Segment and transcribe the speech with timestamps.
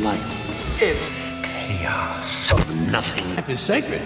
[0.00, 0.98] Life is
[1.42, 3.36] chaos of nothing.
[3.36, 4.00] Life is sacred.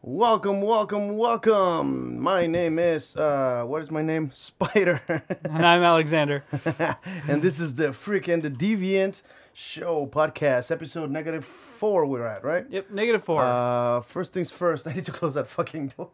[0.00, 2.20] Welcome, welcome, welcome.
[2.20, 4.30] My name is uh what is my name?
[4.32, 5.02] Spider.
[5.42, 6.44] And I'm Alexander.
[7.26, 9.22] and this is the Freak and the Deviant
[9.52, 12.64] Show podcast, episode negative four we're at, right?
[12.70, 13.42] Yep, negative four.
[13.42, 16.12] Uh first things first, I need to close that fucking door.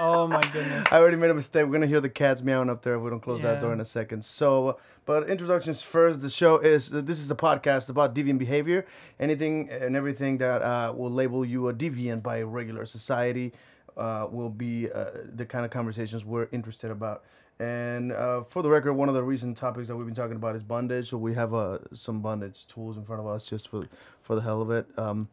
[0.00, 0.88] Oh my goodness.
[0.90, 1.66] I already made a mistake.
[1.66, 3.80] We're gonna hear the cats meowing up there if we don't close that door in
[3.80, 4.24] a second.
[4.24, 6.20] So, but introductions first.
[6.20, 8.86] The show is this is a podcast about deviant behavior,
[9.18, 13.52] anything and everything that uh, will label you a deviant by regular society.
[13.96, 17.22] Uh, will be uh, the kind of conversations we're interested about.
[17.58, 20.56] And uh, for the record, one of the recent topics that we've been talking about
[20.56, 21.10] is bondage.
[21.10, 23.86] So we have uh, some bondage tools in front of us just for
[24.22, 24.86] for the hell of it.
[24.96, 25.28] Um,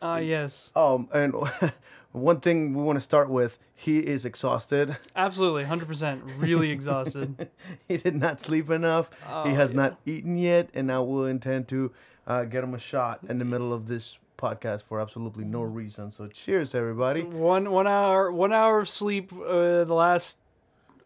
[0.00, 0.70] Ah, yes.
[0.76, 1.34] um, and
[2.16, 4.96] one thing we want to start with, he is exhausted.
[5.14, 6.22] Absolutely, 100%.
[6.38, 7.48] Really exhausted.
[7.88, 9.10] he did not sleep enough.
[9.20, 9.76] he Oh, has yeah.
[9.82, 11.92] not eaten yet, and now we'll intend to
[12.26, 16.10] uh, get him a shot in the middle of this podcast for absolutely no reason.
[16.10, 17.22] So cheers, everybody.
[17.22, 20.38] one one hour one hour of sleep uh, the last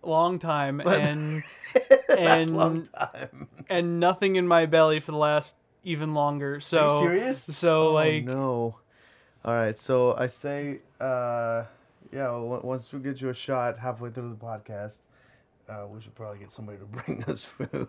[0.02, 1.42] long time and
[2.18, 3.48] and long time.
[3.68, 5.54] and nothing in my belly for the last
[5.84, 6.58] even longer.
[6.60, 7.42] So Are you serious?
[7.56, 8.78] So oh, like no.
[9.42, 11.64] All right, so I say, uh,
[12.12, 12.30] yeah.
[12.30, 15.06] Well, once we get you a shot halfway through the podcast,
[15.66, 17.70] uh, we should probably get somebody to bring us food,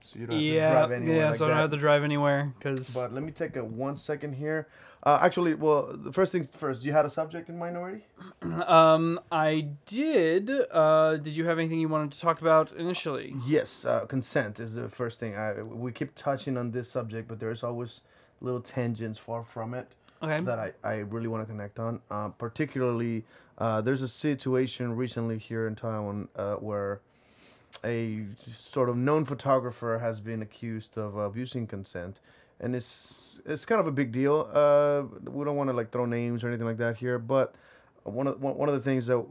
[0.00, 1.76] so you don't have to yeah, drive anywhere yeah, like so I don't have to
[1.76, 4.66] drive anywhere cuz But let me take a one second here.
[5.04, 6.84] Uh, actually, well, the first things first.
[6.84, 8.04] You had a subject in mind already?
[8.66, 13.34] um I did uh did you have anything you wanted to talk about initially?
[13.46, 15.36] Yes, uh, consent is the first thing.
[15.36, 18.00] I we keep touching on this subject, but there's always
[18.40, 20.36] little tangents far from it Okay.
[20.44, 22.00] that I, I really want to connect on.
[22.10, 23.24] Uh, particularly,
[23.58, 27.00] uh, there's a situation recently here in Taiwan uh, where
[27.84, 32.20] a sort of known photographer has been accused of abusing consent,
[32.60, 34.50] and it's it's kind of a big deal.
[34.52, 37.54] Uh, we don't want to like throw names or anything like that here, but
[38.04, 39.24] one of one one of the things that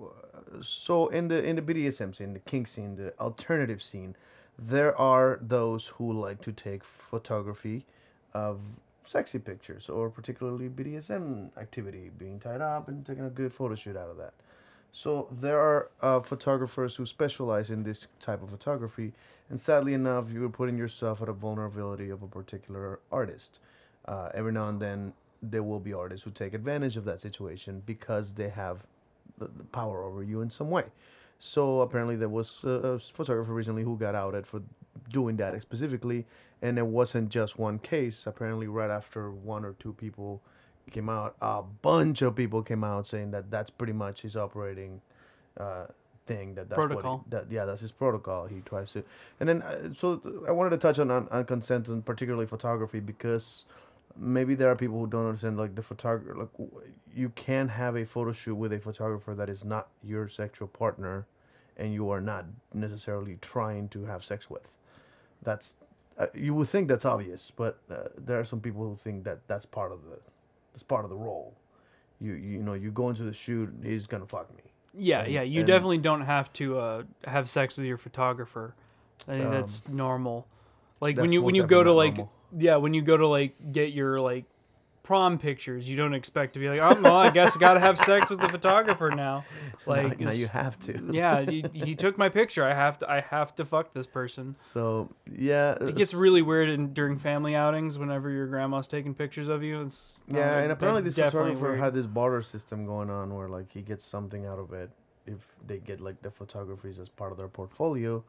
[0.62, 4.16] so in the in the BDSM scene, the kink scene, the alternative scene,
[4.58, 7.86] there are those who like to take photography
[8.34, 8.60] of
[9.04, 13.98] sexy pictures or particularly BDSM activity, being tied up and taking a good photo shoot
[13.98, 14.34] out of that.
[14.92, 19.14] So there are uh, photographers who specialize in this type of photography,
[19.50, 23.60] and sadly enough, you are putting yourself at a vulnerability of a particular artist.
[24.06, 27.82] Uh, every now and then, there will be artists who take advantage of that situation
[27.86, 28.86] because they have
[29.38, 30.84] the, the power over you in some way.
[31.38, 34.62] So apparently, there was a, a photographer recently who got outed for
[35.10, 36.26] doing that specifically,
[36.62, 38.28] and it wasn't just one case.
[38.28, 40.42] Apparently, right after one or two people
[40.92, 45.02] came out, a bunch of people came out saying that that's pretty much his operating
[45.58, 45.86] uh,
[46.26, 46.56] thing.
[46.56, 47.18] That that's Protocol.
[47.18, 48.48] What he, that yeah, that's his protocol.
[48.48, 49.04] He tries to,
[49.40, 53.00] and then uh, so I wanted to touch on, on on consent and particularly photography
[53.00, 53.66] because
[54.18, 56.72] maybe there are people who don't understand like the photographer like w-
[57.16, 61.26] you can have a photo shoot with a photographer that is not your sexual partner
[61.78, 64.79] and you are not necessarily trying to have sex with
[65.44, 65.76] that's
[66.18, 69.40] uh, you would think that's obvious but uh, there are some people who think that
[69.48, 70.20] that's part of the
[70.74, 71.54] that's part of the role
[72.20, 74.64] you you know you go into the shoot he's gonna fuck me
[74.94, 75.42] Yeah, And- yeah.
[75.44, 78.74] You and- definitely don't have to uh, have sex with your photographer.
[79.28, 80.48] I think that's normal.
[81.00, 83.28] Like when Um, you when you go to like not yeah when you go to
[83.28, 84.46] like get your like
[85.10, 87.98] prom pictures, you don't expect to be like oh well I guess I gotta have
[87.98, 89.44] sex with the photographer now.
[89.86, 92.64] Like now, now you have to yeah, he, he took my picture.
[92.64, 94.56] I have to I have to fuck this person.
[94.60, 99.48] so yeah It gets really weird in, during family outings whenever your grandma's taking pictures
[99.48, 99.82] of you.
[99.82, 101.80] It's Yeah, and apparently this photographer weird.
[101.80, 104.92] had this barter system going on where like he gets something out of it
[105.26, 108.24] if they get like the photographies as part of their portfolio.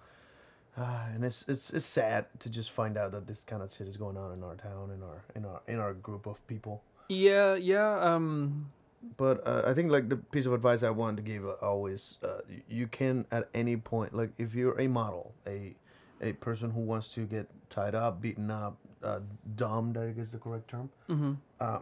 [0.77, 3.89] Uh, and it's it's it's sad to just find out that this kind of shit
[3.89, 6.83] is going on in our town, in our in our in our group of people.
[7.09, 7.99] Yeah, yeah.
[8.01, 8.71] Um,
[9.17, 12.19] But uh, I think like the piece of advice I wanted to give uh, always,
[12.23, 15.75] uh, you can at any point, like if you're a model, a
[16.21, 19.21] a person who wants to get tied up, beaten up, uh,
[19.57, 20.91] domed, I guess the correct term.
[21.09, 21.37] mhm.
[21.61, 21.81] uh,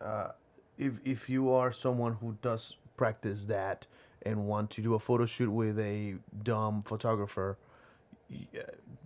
[0.00, 0.32] uh,
[0.78, 3.86] if if you are someone who does practice that
[4.24, 7.58] and want to do a photo shoot with a dumb photographer,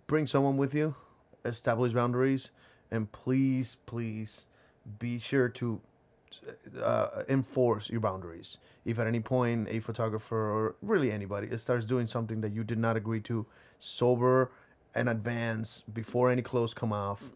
[0.06, 0.94] bring someone with you,
[1.44, 2.50] establish boundaries,
[2.90, 4.46] and please, please,
[4.98, 5.80] be sure to
[6.82, 8.58] uh, enforce your boundaries.
[8.84, 12.78] If at any point a photographer or really anybody starts doing something that you did
[12.78, 13.46] not agree to,
[13.78, 14.52] sober
[14.94, 17.30] and advance before any clothes come off,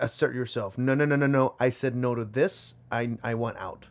[0.00, 0.78] assert yourself.
[0.78, 1.54] No, no, no, no, no.
[1.58, 2.74] I said no to this.
[2.90, 3.88] I I want out.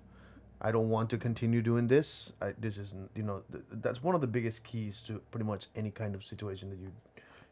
[0.63, 2.31] I don't want to continue doing this.
[2.42, 5.68] I, this isn't, you know, th- that's one of the biggest keys to pretty much
[5.75, 6.92] any kind of situation that you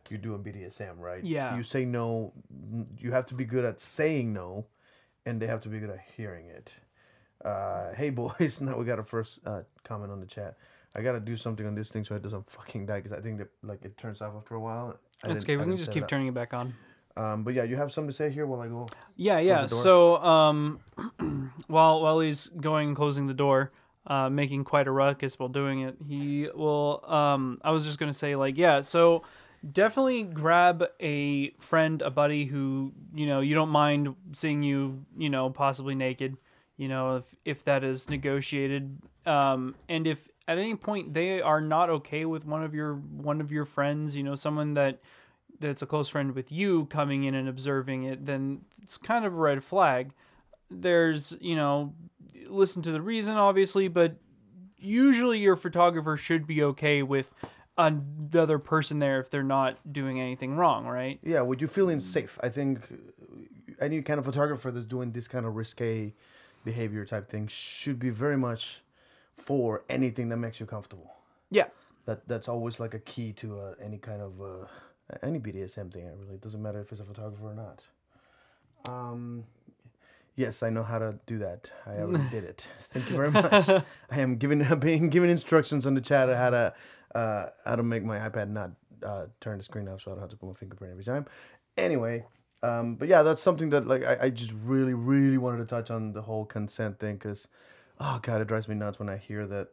[0.09, 1.23] you do in BDSM, right?
[1.23, 1.55] Yeah.
[1.55, 2.33] You say no.
[2.97, 4.65] You have to be good at saying no,
[5.25, 6.73] and they have to be good at hearing it.
[7.43, 10.57] Uh, hey boys, now we got a first uh, comment on the chat.
[10.95, 13.37] I gotta do something on this thing so it doesn't fucking die because I think
[13.37, 14.99] that like it turns off after a while.
[15.23, 15.55] I That's okay.
[15.55, 16.73] We can just keep turning it back on.
[17.15, 18.87] Um, but yeah, you have something to say here while I go.
[19.15, 19.67] Yeah, yeah.
[19.67, 20.79] So um,
[21.67, 23.71] while while he's going and closing the door,
[24.07, 27.03] uh, making quite a ruckus while doing it, he will.
[27.07, 28.81] Um, I was just gonna say like yeah.
[28.81, 29.23] So
[29.69, 35.29] definitely grab a friend, a buddy who you know you don't mind seeing you you
[35.29, 36.37] know possibly naked.
[36.77, 41.61] You know if if that is negotiated, um, and if at any point they are
[41.61, 44.99] not okay with one of your one of your friends, you know someone that
[45.59, 49.33] that's a close friend with you coming in and observing it, then it's kind of
[49.33, 50.11] a red flag.
[50.71, 51.93] There's, you know,
[52.47, 54.15] listen to the reason, obviously, but
[54.77, 57.33] usually your photographer should be okay with
[57.77, 61.19] another person there if they're not doing anything wrong, right?
[61.23, 62.39] Yeah, would you feeling safe.
[62.41, 62.81] I think
[63.79, 66.13] any kind of photographer that's doing this kind of risque
[66.63, 68.81] behavior type thing should be very much
[69.35, 71.11] for anything that makes you comfortable.
[71.49, 71.67] Yeah.
[72.05, 74.67] That that's always like a key to uh, any kind of uh,
[75.23, 76.05] any BDSM thing.
[76.05, 77.83] It really it doesn't matter if it's a photographer or not.
[78.87, 79.43] Um,
[80.35, 81.71] yes, I know how to do that.
[81.85, 82.67] I already did it.
[82.93, 83.69] Thank you very much.
[84.11, 86.73] I am giving being given instructions on the chat on how to
[87.15, 88.71] uh, how to make my iPad not
[89.03, 91.25] uh, turn the screen off, so I don't have to put my fingerprint every time.
[91.77, 92.25] Anyway,
[92.63, 95.91] um, but yeah, that's something that like I, I just really really wanted to touch
[95.91, 97.47] on the whole consent thing because
[97.99, 99.69] oh god, it drives me nuts when I hear that.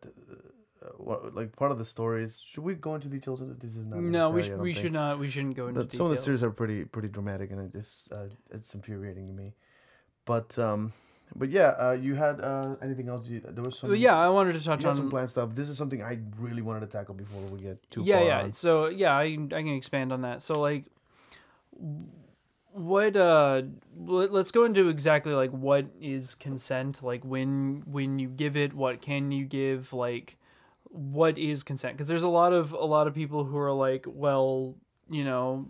[0.81, 2.41] Uh, what, like part of the stories.
[2.47, 3.59] Should we go into details of?
[3.59, 3.99] This is not.
[3.99, 4.85] No, we, sh- we think.
[4.85, 5.19] should not.
[5.19, 7.77] We shouldn't go into But some of the stories are pretty pretty dramatic, and it
[7.77, 9.55] just uh, it's infuriating to me.
[10.29, 10.93] But um,
[11.35, 13.27] but yeah, uh, you had uh, anything else?
[13.29, 13.97] You, there was some.
[13.97, 15.55] Yeah, I wanted to touch on some planned stuff.
[15.55, 18.25] This is something I really wanted to tackle before we get too yeah far.
[18.25, 18.53] yeah on.
[18.53, 20.85] so yeah I, I can expand on that so like
[22.73, 23.63] what uh
[23.97, 29.01] let's go into exactly like what is consent like when when you give it what
[29.01, 30.37] can you give like
[30.85, 34.05] what is consent because there's a lot of a lot of people who are like
[34.07, 34.77] well
[35.11, 35.67] you know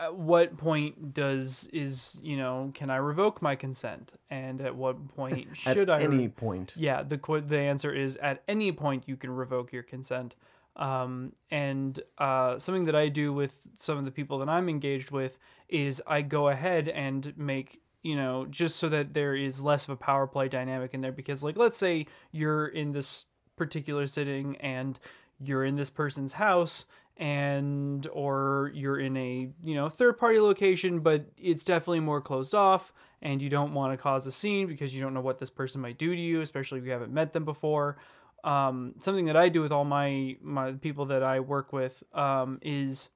[0.00, 5.08] at what point does is you know can i revoke my consent and at what
[5.08, 6.74] point should i re- any point.
[6.76, 10.34] yeah, the qu- the answer is at any point you can revoke your consent.
[10.76, 15.10] Um, and uh, something that I do with some of the people that I'm engaged
[15.10, 15.38] with
[15.68, 19.90] is I go ahead and make you know just so that there is less of
[19.90, 23.26] a power play dynamic in there because like let's say you're in this
[23.56, 24.98] particular sitting and
[25.38, 26.86] you're in this person's house
[27.20, 32.54] and or you're in a you know third party location but it's definitely more closed
[32.54, 35.50] off and you don't want to cause a scene because you don't know what this
[35.50, 37.98] person might do to you especially if you haven't met them before.
[38.42, 42.58] Um, something that i do with all my my people that i work with um,
[42.62, 43.10] is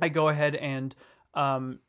[0.00, 0.94] i go ahead and
[1.34, 1.80] um,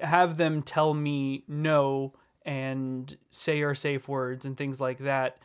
[0.00, 2.14] have them tell me no
[2.46, 5.36] and say our safe words and things like that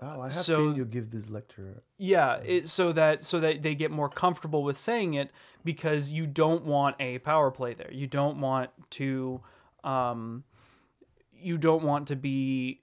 [0.00, 1.82] Oh, I have So- seen you give this lecture.
[1.98, 5.30] yeah, it, so that so that they get more comfortable with saying it
[5.64, 7.92] because you don't want a power play there.
[7.92, 9.40] You don't want to,
[9.84, 10.44] um,
[11.32, 12.80] you don't want to be,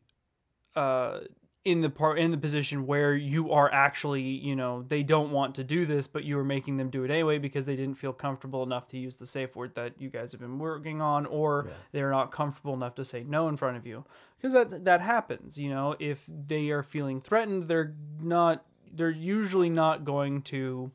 [0.76, 1.22] uh,
[1.66, 5.54] in the part in the position where you are actually you know they don't want
[5.56, 8.14] to do this but you are making them do it anyway because they didn't feel
[8.14, 11.66] comfortable enough to use the safe word that you guys have been working on or
[11.68, 11.74] Yeah.
[11.92, 14.06] they're not comfortable enough to say no in front of you
[14.38, 19.70] because that that happens you know if they are feeling threatened they're not they're usually
[19.70, 20.92] not going to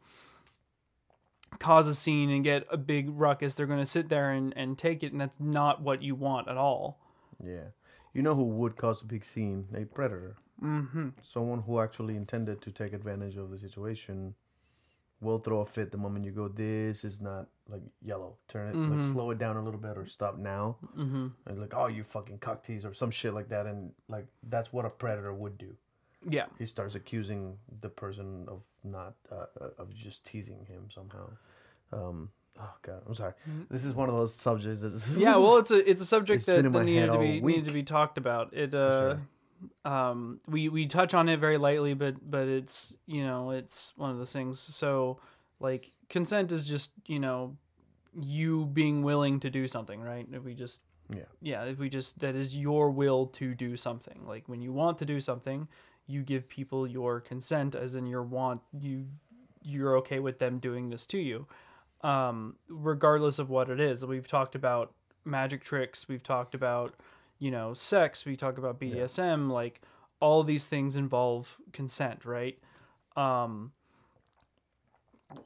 [1.58, 4.78] cause a scene and get a big ruckus they're going to sit there and, and
[4.78, 6.98] take it and that's not what you want at all
[7.44, 7.68] Yeah.
[8.14, 9.68] You know who would cause a big scene?
[9.74, 10.36] A predator.
[10.62, 11.08] mm-hmm.
[11.22, 14.34] Someone who actually intended to take advantage of the situation
[15.22, 18.36] will throw a fit the moment you go, this is not like yellow.
[18.48, 19.12] Turn it, like Mhm.
[19.12, 20.76] slow it down a little bit or stop now.
[20.96, 21.28] Mm-hmm.
[21.46, 23.66] And like, oh, you fucking cock tease or some shit like that.
[23.66, 25.74] And like, that's what a predator would do.
[26.28, 31.30] yeah He starts accusing the person of not, uh, uh, of just teasing him somehow.
[31.92, 33.34] Um, oh, God, I'm sorry.
[33.70, 35.08] This is one of those subjects that's.
[35.08, 35.20] Mm-hmm.
[35.20, 37.72] yeah well it's a it's a subject It's that, that needed to be needed to
[37.72, 39.16] be talked about it uh
[39.84, 44.10] um we we touch on it very lightly but but it's you know it's one
[44.10, 44.58] of those things.
[44.60, 45.18] So
[45.60, 47.56] like consent is just you know
[48.20, 50.26] you being willing to do something right?
[50.32, 50.80] If we just
[51.14, 51.24] Yeah.
[51.40, 54.26] yeah if we just that is your will to do something.
[54.26, 55.68] Like when you want to do something
[56.06, 59.06] you give people your consent as in your want you
[59.62, 61.46] you're okay with them doing this to you.
[62.02, 64.92] Um regardless of what it is we've talked about
[65.24, 66.94] magic tricks we've talked about
[67.42, 69.80] you know sex we talk about bdsm like
[70.20, 72.56] all these things involve consent right
[73.16, 73.72] um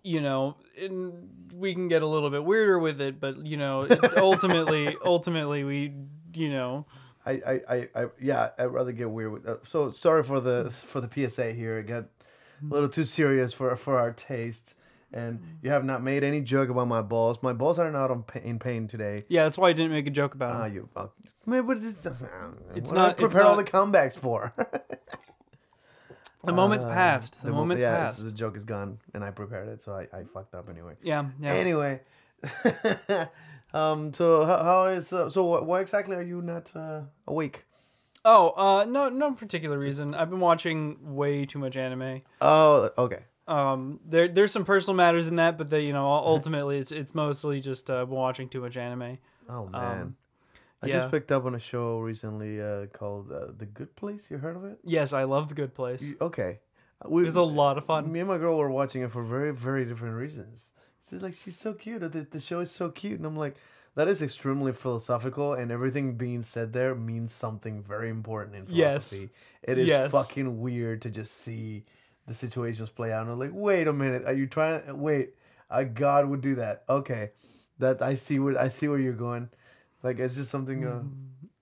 [0.02, 3.88] you know and we can get a little bit weirder with it but you know
[4.18, 5.94] ultimately ultimately we
[6.34, 6.84] you know
[7.28, 9.48] I, I, I, yeah, I'd rather get weird with.
[9.48, 11.76] Uh, so sorry for the for the PSA here.
[11.78, 14.76] It got a little too serious for for our taste,
[15.16, 17.38] and you have not made any joke about my balls.
[17.42, 19.24] My balls are not on in pain today.
[19.28, 20.88] yeah that's why i didn't make a joke about it Ah, you.
[20.96, 21.06] Uh,
[21.46, 23.10] man, but it's, It's it's not- not.
[23.12, 24.52] it's prepared all the comebacks for.
[26.44, 29.30] the moment's Uh, passed the, mo- moment's yeah, passed The joke is gone, and I
[29.30, 30.94] prepared it, so I, I fucked up anyway.
[31.02, 32.00] yeah yeah Anyway,
[33.74, 35.44] um, so how, how is uh, so?
[35.44, 37.64] What, why exactly are you not uh, awake?
[38.28, 43.22] oh uh no no particular reason i've been watching way too much anime Oh, okay.
[43.48, 47.14] Um there there's some personal matters in that but they you know ultimately it's it's
[47.14, 50.16] mostly just uh watching too much anime Oh man, Um,
[50.82, 50.94] I yeah.
[50.98, 54.28] just picked up on a show recently uh, called uh, The Good Place.
[54.30, 54.78] You heard of it?
[54.82, 56.58] yes i love the good place You- okay,
[57.04, 59.22] Uh, we, it's a lot of fun Me and my girl were watching it for
[59.22, 60.72] very, very different reasons.
[61.08, 62.00] She's like, she's so cute.
[62.00, 63.54] The, the show is so cute, and I'm like,
[63.94, 69.08] that is extremely philosophical, and everything being said there means something very important in Yes.
[69.10, 69.30] philosophy.
[69.62, 70.10] It is Yes.
[70.10, 71.84] fucking weird to just see
[72.26, 73.22] the situations play out.
[73.22, 75.00] And I'm like, wait a minute, are you trying?
[75.00, 75.34] Wait,
[75.70, 76.84] a god would do that?
[76.88, 77.30] Okay,
[77.78, 79.50] that I see where I see where you're going.
[80.02, 80.84] Like, it's just something.
[80.86, 81.02] Uh,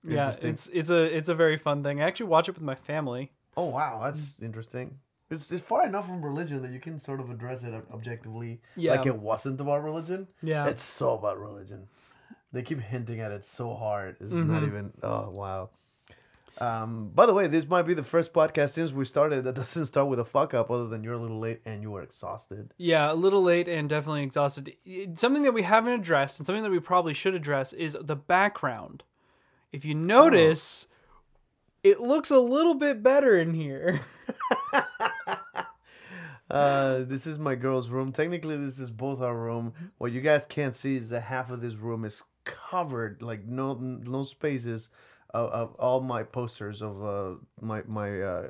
[0.07, 2.75] yeah it's it's a it's a very fun thing i actually watch it with my
[2.75, 4.99] family Oh wow, that's interesting.
[5.31, 8.59] It's, it's far enough from religion that you can sort of address it objectively.
[8.75, 8.91] Yeah.
[8.91, 10.27] Like it wasn't about religion.
[10.43, 10.67] Yeah.
[10.67, 11.87] It's so about religion.
[12.51, 14.17] They keep hinting at it so hard.
[14.19, 14.65] It's not Mm-hmm.
[14.67, 14.93] even.
[15.03, 15.69] Oh wow.
[16.59, 17.09] Um.
[17.13, 20.07] By the way, this might be the first podcast since we started that doesn't start
[20.07, 22.73] with a fuck up, other than you're a little late and you were exhausted.
[22.77, 24.73] Yeah, a little late and definitely exhausted.
[25.15, 29.03] Something that we haven't addressed and something that we probably should address is the background.
[29.71, 30.87] If you notice,
[31.83, 34.01] it looks a little bit better in here.
[36.49, 38.11] Uh, this is my girl's room.
[38.11, 39.73] Technically, this is both our room.
[39.97, 43.73] What you guys can't see is that half of this room is covered, like no
[43.73, 44.89] no spaces,
[45.35, 48.47] of, of all my posters of uh my my uh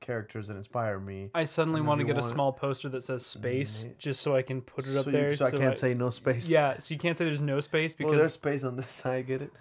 [0.00, 1.30] characters that inspire me.
[1.34, 4.42] I suddenly want to you get a small poster that says space just so I
[4.42, 5.30] can put it up so, there.
[5.30, 6.50] you, so I can't I- say no space.
[6.50, 9.26] Yeah, so you can't say there's no space because Well, there's space on this side.
[9.26, 9.52] Get it?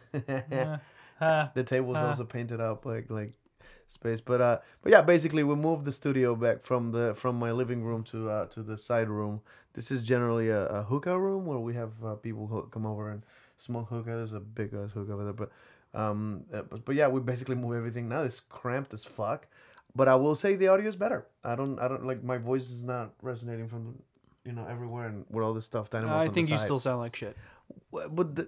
[0.51, 0.77] uh,
[1.23, 2.07] uh, the table's Ah.
[2.09, 3.33] also painted up like like
[3.87, 7.51] space but uh but yeah basically we moved the studio back from the from my
[7.51, 9.39] living room to uh to the side room
[9.73, 13.11] this is generally a, a hookah room where we have uh, people who come over
[13.11, 13.21] and
[13.57, 15.51] smoke hookah there's a big ass hookah over there but
[15.93, 19.47] um uh, but, but yeah we basically move everything now it's cramped as fuck
[19.95, 22.69] but i will say the audio is better i don't i don't like my voice
[22.69, 23.95] is not resonating from
[24.45, 26.65] you know everywhere and with all this stuff I think you side.
[26.65, 27.35] still sound like shit.
[27.91, 28.47] But the,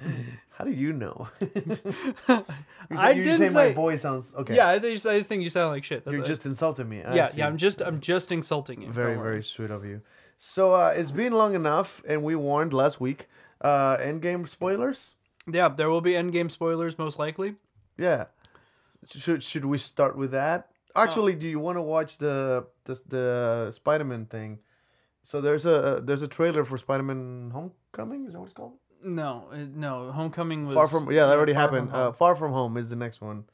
[0.50, 2.44] how do you know You're
[2.90, 3.68] I didn't saying say.
[3.68, 4.56] my voice sounds okay.
[4.56, 6.04] Yeah, I think, I just think you sound like shit.
[6.04, 7.02] That's you're just insulting me.
[7.02, 7.38] I yeah, see.
[7.38, 7.46] yeah.
[7.46, 8.90] I'm just I'm just insulting you.
[8.90, 10.00] very very sweet of you.
[10.36, 13.28] So uh, it's been long enough, and we warned last week.
[13.60, 15.14] Uh, Endgame spoilers.
[15.50, 17.56] Yeah, there will be endgame spoilers most likely.
[17.98, 18.26] Yeah.
[19.06, 20.70] Should should we start with that?
[20.96, 24.60] Actually, do you want to watch the the the Spider Man thing?
[25.22, 28.26] So there's a there's a trailer for Spider Man Homecoming.
[28.26, 28.74] Is that what it's called?
[29.02, 30.10] No, uh, no.
[30.12, 31.94] Homecoming was Far from yeah, that already Far From happened.
[31.94, 33.44] Uh, Far from home is the next one,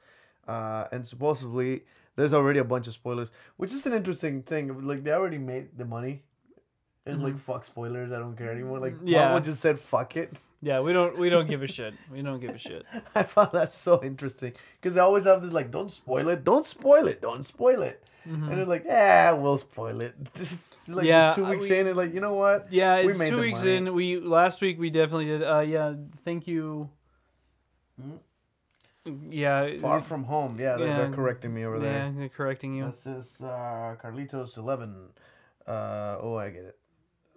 [0.46, 1.82] uh, and supposedly
[2.14, 4.86] there's already a bunch of spoilers, which is an interesting thing.
[4.86, 6.22] Like they already made the money.
[7.06, 8.12] It's like fuck spoilers.
[8.12, 8.78] I don't care anymore.
[8.78, 9.08] Like Mm-hmm.
[9.08, 9.24] Yeah.
[9.24, 10.36] Marvel just said fuck it.
[10.62, 11.94] Yeah, we don't we don't give a shit.
[12.12, 12.84] We don't give a shit.
[13.14, 16.64] I found that so interesting because they always have this like, don't spoil it, don't
[16.66, 20.14] spoil it, don't spoil it, and they're like, yeah, we'll spoil it.
[20.34, 21.06] Just, like Mm-hmm.
[21.06, 22.72] Yeah, just two uh, weeks we- in, and like, you know what?
[22.72, 23.76] Yeah, We it's made two weeks money.
[23.76, 23.94] in.
[23.94, 25.42] We last week we definitely did.
[25.42, 26.90] Uh, yeah, thank you.
[29.30, 30.58] Yeah, Far from home.
[30.60, 31.92] Yeah, they're, they're correcting me over there.
[31.92, 32.84] yeah, they're correcting you.
[32.86, 35.08] This is uh, Carlitos Eleven.
[35.66, 36.78] Uh, oh, I get it.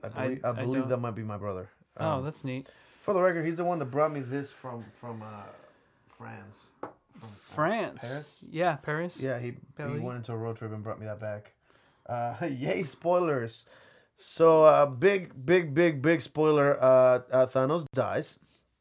[0.04, 1.70] I I- believe I, I believe don't- that might be my brother.
[1.98, 2.68] oh, Um, that's neat.
[3.04, 5.44] For the record, he's the one that brought me this from from uh,
[6.18, 6.56] France.
[6.80, 6.90] From
[7.24, 8.02] uh, France.
[8.02, 8.40] Paris.
[8.50, 9.20] Yeah, Paris.
[9.20, 11.52] Yeah, he he went into a road trip and brought me that back.
[12.08, 13.66] Uh, yay, spoilers!
[14.16, 16.78] So, uh, big, big, big, big spoiler.
[16.82, 18.40] Uh, uh, Thanos dies.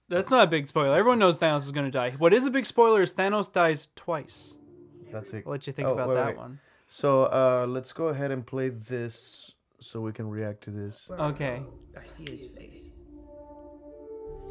[0.08, 0.94] That's not a big spoiler.
[0.94, 2.10] Everyone knows Thanos is going to die.
[2.12, 4.54] What is a big spoiler is Thanos dies twice.
[5.10, 5.44] That's it.
[5.46, 6.36] I'll let you think Oh, about wait, that wait.
[6.36, 6.60] one.
[6.86, 11.10] So, uh, let's go ahead and play this so we can react to this.
[11.10, 11.62] Okay.
[11.98, 12.88] I see his face.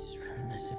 [0.01, 0.69] I just really miss.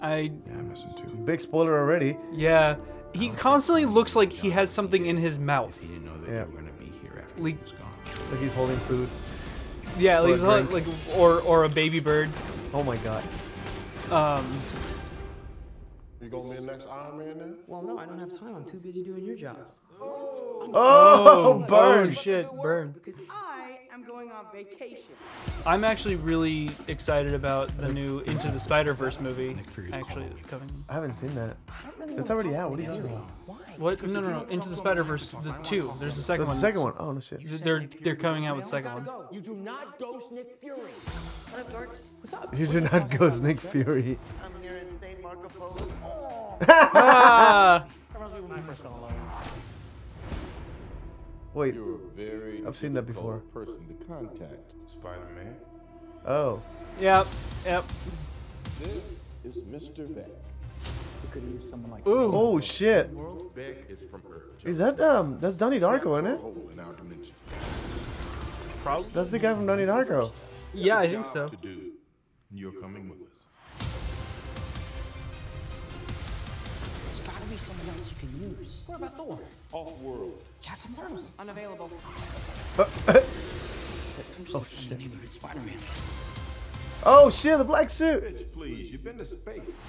[0.00, 1.16] I Yeah, I miss him too.
[1.24, 2.16] Big spoiler already.
[2.32, 2.76] yeah.
[3.14, 5.78] He constantly looks like he has something in his mouth.
[5.80, 6.44] He didn't know that Yeah.
[6.44, 8.30] you were gonna be here after Like- he was gone.
[8.30, 9.08] Like he's holding food.
[9.98, 10.86] Yeah, like, he's like drink.
[11.18, 12.30] or or a baby bird.
[12.72, 13.22] Oh my god.
[14.10, 14.46] Um,
[16.22, 17.56] You gonna be the next Iron Man then?
[17.66, 18.54] Well, no, I don't have time.
[18.54, 19.58] I'm too busy doing your job.
[20.00, 22.08] Oh, burn!
[22.08, 22.92] Oh shit, burn.
[23.04, 25.14] Because I am going on vacation.
[25.66, 29.56] I'm actually really excited about the new Into the Spider Verse movie.
[29.92, 30.84] Actually, that's coming.
[30.88, 31.56] I haven't seen that.
[31.68, 32.70] I don't really It's wanna already talk out.
[32.70, 33.16] What are you to talking Nancy.
[33.18, 33.30] about?
[33.46, 33.56] Why?
[33.78, 34.02] What?
[34.02, 34.42] No, no, no.
[34.48, 35.92] Into the Spider Verse, the two.
[36.00, 36.56] There's the second There's one.
[36.56, 36.94] the second one.
[36.98, 37.64] Oh no shit.
[37.64, 39.08] They're they're coming out with the second one.
[39.30, 40.78] You do not ghost Nick Fury.
[41.50, 42.04] What up, dorks?
[42.20, 42.56] What's up?
[42.58, 44.18] You do not go Nick Fury.
[44.44, 45.22] I'm here at St.
[45.22, 45.92] Marco Polo's.
[46.68, 47.86] Ah!
[51.54, 51.74] Wait.
[51.74, 53.38] You're a very I've seen that before.
[53.52, 55.54] person to contact, Spider-Man.
[56.26, 56.62] Oh.
[57.00, 57.26] Yep.
[57.66, 57.84] Yep.
[58.80, 60.12] This is Mr.
[60.14, 60.26] Beck.
[60.26, 62.30] We could use someone like Ooh.
[62.34, 63.10] Oh shit.
[63.54, 64.64] Beck is from Earth.
[64.64, 65.38] Is that um?
[65.40, 66.72] That's Donnie Darko, isn't it?
[66.72, 67.34] In our dimension.
[68.82, 69.10] Probably.
[69.12, 70.32] That's the guy from Donnie Darko.
[70.74, 71.48] Yeah, I think so.
[71.48, 71.92] To do.
[72.50, 73.31] You're coming with us.
[77.52, 78.80] Be someone else you can use.
[78.86, 79.38] What about Thor?
[79.72, 80.42] Off-world.
[80.62, 81.22] Captain Marvel.
[81.38, 81.90] Unavailable.
[82.78, 82.88] I'm Oh,
[84.48, 84.88] looking shit.
[84.88, 85.74] for the name of it, Spider-Man.
[87.04, 88.24] Oh shit, the black suit.
[88.24, 88.90] Bitch, please.
[88.90, 89.86] You've been to space.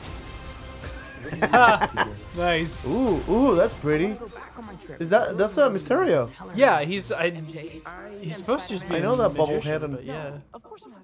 [2.35, 2.85] Nice.
[2.85, 4.07] Ooh, ooh, that's pretty.
[4.09, 5.01] Go back on my trip.
[5.01, 6.29] Is that that's uh, Mysterio?
[6.53, 7.31] Yeah, he's I.
[7.31, 7.81] MJ.
[8.19, 8.95] He's supposed to just be.
[8.95, 10.39] I a know that bubble head and- but yeah.
[10.53, 11.01] Of course I'm not.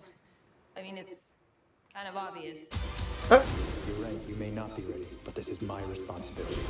[0.76, 1.32] I mean, it's
[2.00, 2.62] kind of obvious.
[3.30, 6.62] You're right, you may not be ready, but this is my responsibility.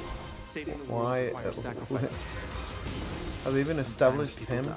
[0.51, 1.25] Saving the world Why?
[1.25, 2.01] requires sacrifice.
[3.43, 4.73] Have they even established him?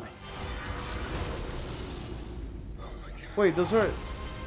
[3.35, 3.91] Wait, those were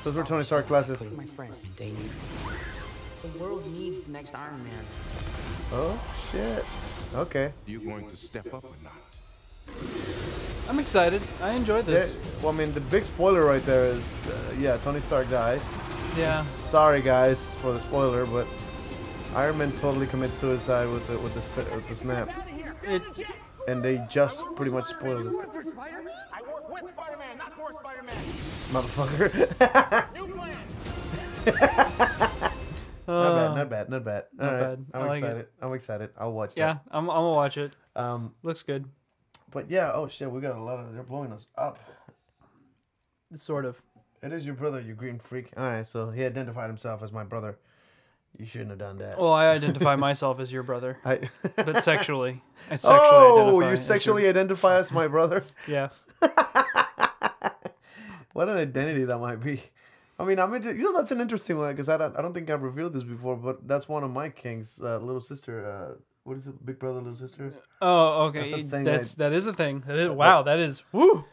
[0.04, 1.04] those were Tony Stark glasses.
[1.18, 2.12] My friends, they need
[3.24, 4.86] The world needs the next Iron Man.
[5.72, 6.00] Oh
[6.32, 6.64] shit.
[7.16, 7.52] Okay.
[7.66, 8.94] You going to step up or not?
[10.70, 11.22] I'm excited.
[11.42, 12.20] I enjoy Yeah, this.
[12.42, 15.62] well, I mean, the big spoiler right there is, uh, yeah, Tony Stark dies.
[16.16, 16.42] Yeah.
[16.44, 18.48] Sorry, guys, for the spoiler, but
[19.36, 22.30] Iron Man totally commits suicide with the with the, with the snap,
[22.84, 23.02] It,
[23.68, 25.80] and they just pretty much spoiled it, For
[26.32, 28.16] I work with Spider-Man, not for Spider-Man.
[28.72, 30.14] motherfucker.
[30.14, 30.58] New plan.
[33.08, 34.24] not uh, bad, not bad, not bad.
[34.40, 34.86] All right, bad.
[34.94, 35.26] I I'm like it.
[35.26, 35.48] excited.
[35.62, 36.10] I'm excited.
[36.18, 36.62] I'll watch that.
[36.62, 37.74] Yeah, I'm, I'm gonna watch it.
[37.98, 38.86] Um, Looks good.
[39.52, 40.94] but yeah, oh shit, we got a lot of.
[40.94, 41.78] They're blowing us up.
[43.36, 43.82] Sort of.
[44.26, 45.50] It is your brother, you green freak.
[45.56, 47.58] All right, so he identified himself as my brother.
[48.38, 49.20] You shouldn't have done that.
[49.20, 51.22] Well, I identify myself as your brother, I.
[51.56, 52.42] but sexually.
[52.70, 55.44] I sexually oh, you as your- sexually identify as my brother.
[55.68, 55.90] Yeah.
[58.34, 59.62] What an identity that might be.
[60.20, 60.76] I mean, I'm into.
[60.76, 62.18] You know, that's an interesting one because I don't.
[62.18, 65.22] I don't think I've revealed this before, but that's one of my kings, uh, little
[65.22, 65.66] sister.
[65.66, 65.94] Uh,
[66.26, 66.66] what is it?
[66.66, 67.54] Big brother, little sister.
[67.82, 68.62] Oh, That's okay.
[68.62, 69.84] a thing That's I- that is a thing.
[69.88, 70.42] That is wow.
[70.44, 71.24] That is woo.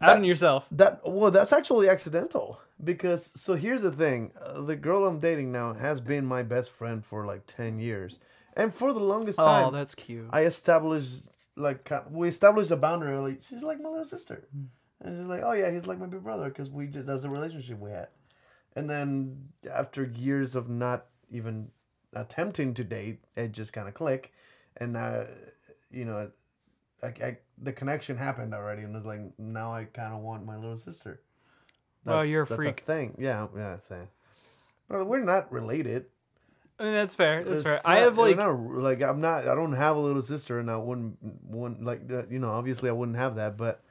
[0.00, 0.66] Out on yourself.
[0.70, 5.52] That well, that's actually accidental because so here's the thing: uh, the girl I'm dating
[5.52, 8.18] now has been my best friend for like ten years,
[8.56, 10.28] and for the longest time, Oh, that's cute.
[10.30, 13.16] I established like we established a boundary.
[13.18, 14.48] Like she's like my little sister,
[15.02, 17.30] and she's like, oh yeah, he's like my big brother because we just that's the
[17.30, 18.08] relationship we had.
[18.76, 21.70] And then after years of not even
[22.14, 24.30] attempting to date, it just kind of clicked,
[24.78, 25.24] and uh,
[25.90, 26.30] you know,
[27.02, 30.56] like I, the connection happened already, and it's like now I kind of want my
[30.56, 31.20] little sister.
[32.04, 32.80] Wow, you're a that's freak.
[32.80, 34.08] thing, yeah, yeah, same.
[34.88, 36.06] But we're not related.
[36.78, 37.44] I mean, that's fair.
[37.44, 37.74] That's fair.
[37.74, 40.70] It's I have like not, like I'm not I don't have a little sister and
[40.70, 43.82] I wouldn't wouldn't like uh, you know obviously I wouldn't have that but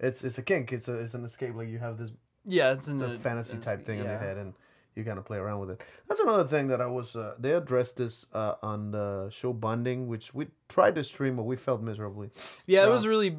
[0.00, 2.10] it's it's a kink it's a it's an escape like you have this
[2.46, 4.54] yeah, it's in the fantasy type thing in your head and
[4.98, 5.82] you kind of play around with it.
[6.08, 10.08] That's another thing that I was uh, they addressed this uh, on the show Bonding
[10.08, 12.30] which we tried to stream but we failed miserably.
[12.66, 13.30] Yeah, it was really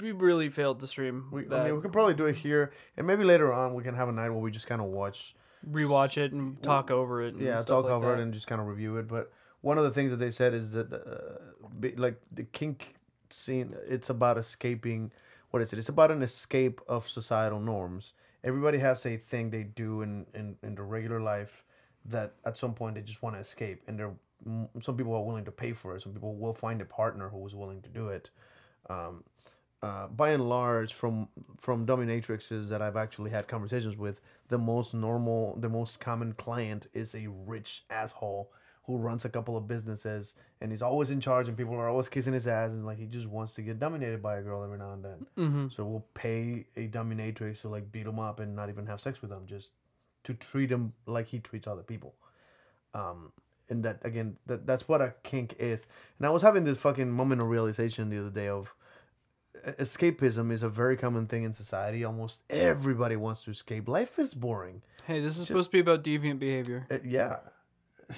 [0.00, 1.28] we really failed to stream.
[1.30, 3.94] We, I mean we can probably do it here and maybe later on we can
[3.94, 5.34] have a night where we just kind of watch
[5.70, 7.34] rewatch it and talk over it.
[7.34, 8.18] And yeah talk like over that.
[8.18, 10.52] it and just kind of review it but one of the things that they said
[10.52, 11.38] is that uh,
[11.80, 12.96] be- like the kink
[13.30, 15.10] scene it's about escaping
[15.50, 18.12] what is it it's about an escape of societal norms
[18.44, 21.64] everybody has a thing they do in in, in their regular life
[22.04, 24.12] that at some point they just want to escape and they're
[24.46, 26.02] mm, some people are willing to pay for it.
[26.02, 28.30] Some people will find a partner who is willing to do it.
[28.88, 29.24] Um,
[29.82, 31.28] uh, by and large, from
[31.58, 36.86] from dominatrixes that I've actually had conversations with, the most normal, the most common client
[36.94, 38.50] is a rich asshole
[38.86, 42.08] who runs a couple of businesses and he's always in charge, and people are always
[42.08, 44.78] kissing his ass, and like he just wants to get dominated by a girl every
[44.78, 45.26] now and then.
[45.38, 45.68] Mm-hmm.
[45.68, 49.22] So we'll pay a dominatrix to like beat him up and not even have sex
[49.22, 49.70] with him, just
[50.24, 52.14] to treat him like he treats other people.
[52.94, 53.32] Um,
[53.68, 55.86] and that again, that that's what a kink is.
[56.18, 58.74] And I was having this fucking moment of realization the other day of
[59.78, 62.04] escapism is a very common thing in society.
[62.04, 63.88] Almost everybody wants to escape.
[63.88, 64.82] Life is boring.
[65.06, 66.86] Hey, this is supposed to be about deviant behavior.
[66.90, 67.36] Uh, yeah.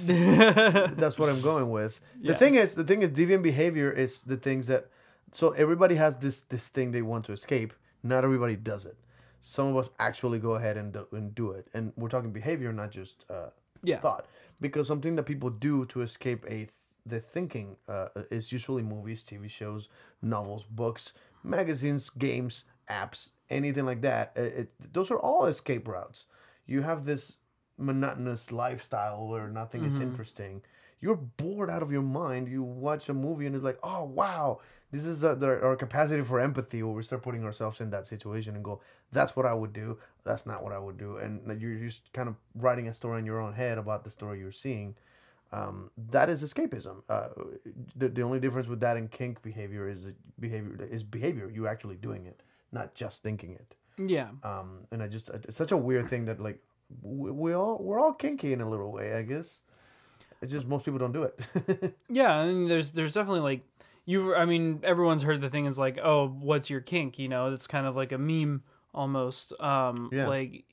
[0.97, 2.01] that's what I'm going with.
[2.23, 4.89] The thing is, the thing is, deviant behavior is the things that.
[5.33, 7.73] So everybody has this this thing they want to escape.
[8.03, 8.97] Not everybody does it.
[9.41, 12.73] Some of us actually go ahead and do, and do it, and we're talking behavior,
[12.73, 13.51] not just uh,
[13.83, 14.01] Yeah.
[14.01, 14.27] thought.
[14.61, 16.71] Because something that people do to escape a th-
[17.05, 19.89] the thinking uh, is usually movies, TV shows,
[20.23, 21.13] novels, books,
[21.45, 24.33] magazines, games, apps, anything like that.
[24.35, 26.25] It, it, those are all escape routes.
[26.67, 27.37] You have this
[27.79, 30.63] monotonous lifestyle where nothing is interesting.
[31.01, 32.49] You're bored out of your mind.
[32.49, 34.61] You watch a movie and it's like, oh wow,
[34.91, 36.83] this is uh, the, our capacity for empathy.
[36.83, 38.81] Where we start putting ourselves in that situation and go,
[39.13, 39.99] that's what I would do.
[40.25, 41.19] That's not what I would do.
[41.19, 44.39] And you're just kind of writing a story in your own head about the story
[44.39, 44.95] you're seeing.
[45.53, 47.03] Um, that is escapism.
[47.09, 47.29] Uh,
[47.95, 50.09] the, the only difference with that and kink behavior is
[50.41, 51.51] behavior is behavior.
[51.53, 54.29] You're actually doing it, not just thinking it yeah.
[54.43, 56.61] um and i just it's such a weird thing that like
[57.03, 59.61] we, we all we're all kinky in a little way i guess
[60.43, 63.63] it's just most people don't do it Yeah, I mean, there's there's definitely like
[64.05, 64.35] you.
[64.35, 67.19] I mean, everyone's heard the thing is like, oh, what's your kink?
[67.19, 68.63] You know, it's kind of like a meme
[68.95, 69.53] almost.
[69.61, 70.29] Um, Yeah.
[70.29, 70.65] like,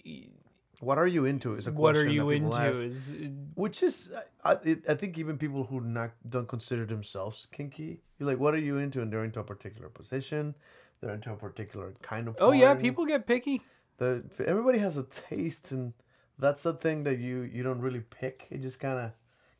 [0.80, 2.56] what are you into is a what are you into?
[2.56, 2.84] ask.
[2.86, 3.13] Is
[3.56, 4.12] which is
[4.43, 8.54] I, I I think even people who not don't consider themselves kinky you're like what
[8.54, 10.54] are you into and they're into a particular position
[10.99, 13.62] they're into a particular kind of oh yeah, people get picky.
[14.03, 15.93] The everybody has a taste and
[16.39, 19.11] that's the thing that you you don't really pick it just kind of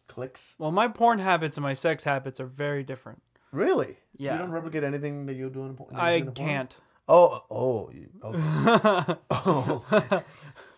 [0.08, 3.22] clicks Well, my porn habits and my sex habits are very different.
[3.52, 4.34] really Yeah.
[4.34, 6.76] you don't replicate anything that you do in porn I can't.
[7.08, 9.16] Oh, oh, you- okay.
[9.32, 10.24] oh.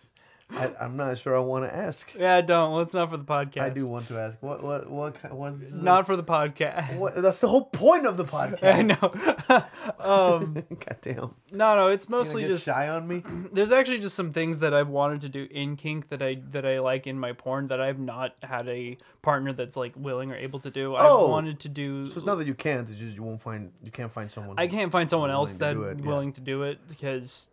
[0.50, 2.14] I, I'm not sure I want to ask.
[2.14, 2.72] Yeah, don't.
[2.72, 3.62] Well, it's not for the podcast.
[3.62, 4.40] I do want to ask.
[4.40, 6.96] What, what, what, what's the- Not for the podcast.
[6.96, 8.62] What, that's the whole point of the podcast.
[8.62, 9.64] I know.
[9.98, 11.34] um, God damn.
[11.50, 13.24] no, no, it's mostly get just shy on me?
[13.52, 16.64] there's actually just some things that I've wanted to do in kink that I that
[16.64, 20.36] I like in my porn that I've not had a partner that's like willing or
[20.36, 20.94] able to do.
[20.96, 21.24] Oh!
[21.24, 22.06] I've wanted to do.
[22.06, 22.88] So it's not that you can't.
[22.88, 23.72] It's just you won't find.
[23.82, 24.54] You can't find someone.
[24.58, 26.06] I can't find someone willing else to that do it, yeah.
[26.06, 27.48] willing to do it because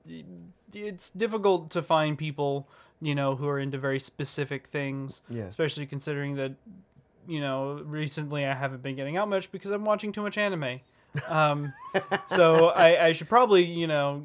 [0.74, 2.68] it's difficult to find people
[3.04, 5.22] you know who are into very specific things.
[5.30, 5.44] Yeah.
[5.44, 6.54] Especially considering that
[7.28, 10.80] you know recently I haven't been getting out much because I'm watching too much anime.
[11.28, 11.74] Um,
[12.28, 14.24] so I, I should probably you know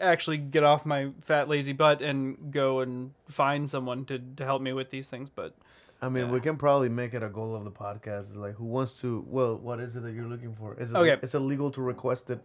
[0.00, 4.62] actually get off my fat lazy butt and go and find someone to, to help
[4.62, 5.28] me with these things.
[5.28, 5.54] But
[6.00, 8.30] I mean, we can probably make it a goal of the podcast.
[8.30, 9.24] Is like, who wants to?
[9.26, 10.74] Well, what is it that you're looking for?
[10.78, 10.96] Is it?
[10.96, 11.16] Okay.
[11.22, 12.40] It's illegal to request it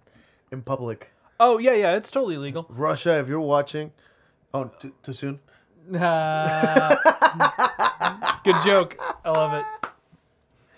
[0.52, 1.12] in public.
[1.40, 2.66] oh yeah, yeah, it's totally legal.
[2.70, 3.92] Russia, if you're watching,
[4.54, 5.40] oh, too, too soon.
[5.94, 6.96] Uh,
[8.44, 8.98] good joke.
[9.26, 9.66] I love it.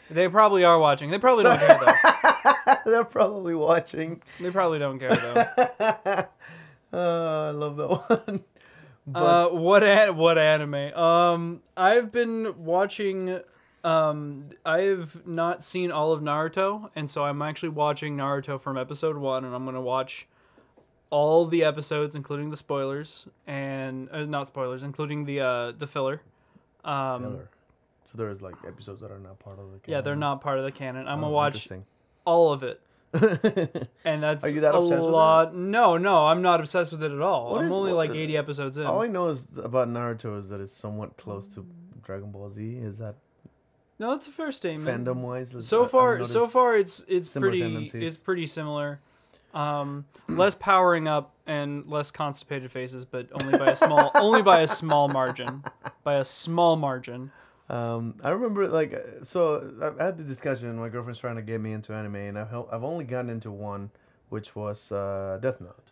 [0.09, 1.09] They probably are watching.
[1.09, 2.73] They probably don't care though.
[2.85, 4.21] They're probably watching.
[4.39, 6.25] They probably don't care though.
[6.93, 7.89] Oh, I love that
[8.25, 8.43] one.
[9.13, 10.93] Uh, what what anime?
[10.97, 13.41] Um, I've been watching.
[13.83, 19.17] Um, I've not seen all of Naruto, and so I'm actually watching Naruto from episode
[19.17, 20.25] one, and I'm gonna watch
[21.19, 26.17] all the episodes, including the spoilers and uh, not spoilers, including the uh the filler.
[26.83, 27.49] Um, Filler.
[28.11, 29.79] So there's like episodes that are not part of the.
[29.91, 30.19] yeah, they're canon.
[30.27, 31.07] not part of the canon.
[31.07, 31.67] I'm Oh, gonna watch
[32.25, 32.79] all of it.
[34.03, 35.17] and that's Are you that a obsessed with it?
[35.23, 35.55] lot.
[35.55, 37.51] No, no, I'm not obsessed with it at all.
[37.51, 38.85] What I'm is- only like 80 episodes in.
[38.85, 41.65] All I know is about Naruto is that it's somewhat close to
[42.03, 42.61] Dragon Ball Z.
[42.89, 43.15] Is that
[43.99, 44.89] no, that's a fair statement.
[45.07, 45.55] fandom wise?
[45.65, 48.03] So far, so far, it's it's pretty tendencies.
[48.03, 48.99] it's pretty similar.
[49.55, 54.61] Um, less powering up and less constipated faces, but only by a small only by
[54.61, 55.63] a small margin.
[56.03, 57.31] By a small margin.
[57.69, 60.75] Um, I remember like uh, so I've had the discussion.
[60.77, 63.49] My girlfriend's trying to get me into anime, and I've hel- I've only gotten into
[63.49, 63.89] one,
[64.29, 65.91] which was uh, Death Note.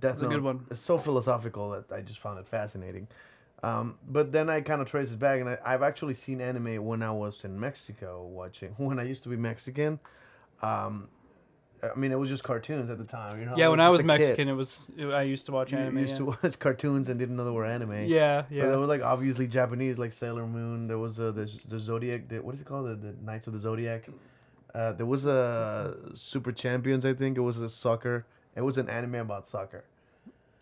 [0.00, 0.66] Death a good one.
[0.70, 3.06] It's so philosophical that I just found it fascinating.
[3.62, 6.84] Um, but then I kind of trace it back, and I, I've actually seen anime
[6.84, 8.74] when I was in Mexico watching.
[8.76, 10.00] When I used to be Mexican,
[10.60, 11.08] um,
[11.94, 13.40] I mean it was just cartoons at the time.
[13.40, 13.56] You know.
[13.56, 14.06] Yeah, when I was a kid.
[14.06, 15.98] Mexican, it was I used to watch You anime.
[15.98, 16.18] used yeah.
[16.18, 18.04] to watch cartoons and didn't know they were anime.
[18.06, 18.66] yeah, But yeah.
[18.68, 20.86] there were like obviously Japanese, like Sailor Moon.
[20.86, 22.28] There was uh, the the Zodiac.
[22.28, 22.88] The, what is it called?
[22.88, 24.04] The, the Knights of the Zodiac.
[24.74, 27.04] Uh, there was a Super Champions.
[27.04, 28.26] I think it was a soccer.
[28.56, 29.84] It was an anime about soccer.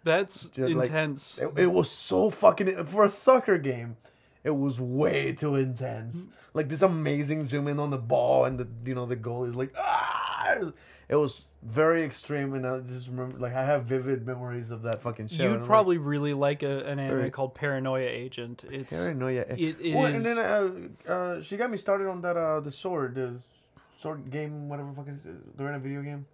[0.05, 1.39] That's Just, like, intense.
[1.39, 3.97] It, it was so fucking for a soccer game.
[4.45, 6.27] It was way too intense.
[6.53, 9.55] Like this amazing zoom in on the ball and the you know the goal is
[9.55, 10.73] like ah.
[11.13, 15.03] It was very extreme, and I just remember like I have vivid memories of that
[15.03, 15.43] fucking show.
[15.43, 18.65] You'd I'm like, probably really like a, an anime Very- called Paranoia Agent.
[18.71, 19.45] It's Paranoia.
[19.51, 22.71] it Well, is- and then uh, uh, she got me started on that uh, the
[22.71, 23.35] sword, the
[23.99, 25.27] sword game, whatever the fuck it is.
[25.55, 26.25] They're in a video game.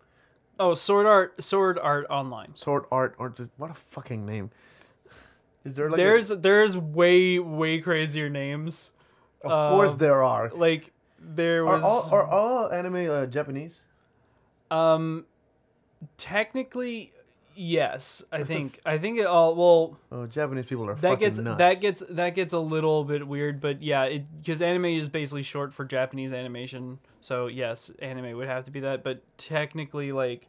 [0.61, 2.55] oh Sword Art Sword Art Online.
[2.55, 4.51] Sword art or just what a fucking name.
[5.64, 8.93] Is there like a- there's there's way way crazier names
[9.43, 10.53] Of course, Um, there are.
[10.55, 13.83] Like there Are was all are all anime uh, Japanese?
[14.70, 15.24] Um
[16.16, 17.12] technically
[17.54, 18.78] yes, I think.
[18.87, 21.59] I think it all well Oh, Japanese people are that fucking gets nuts.
[21.59, 25.42] that gets that gets a little bit weird, but yeah, it because anime is basically
[25.42, 26.98] short for Japanese animation.
[27.20, 30.46] So yes, anime would have to be that, but technically like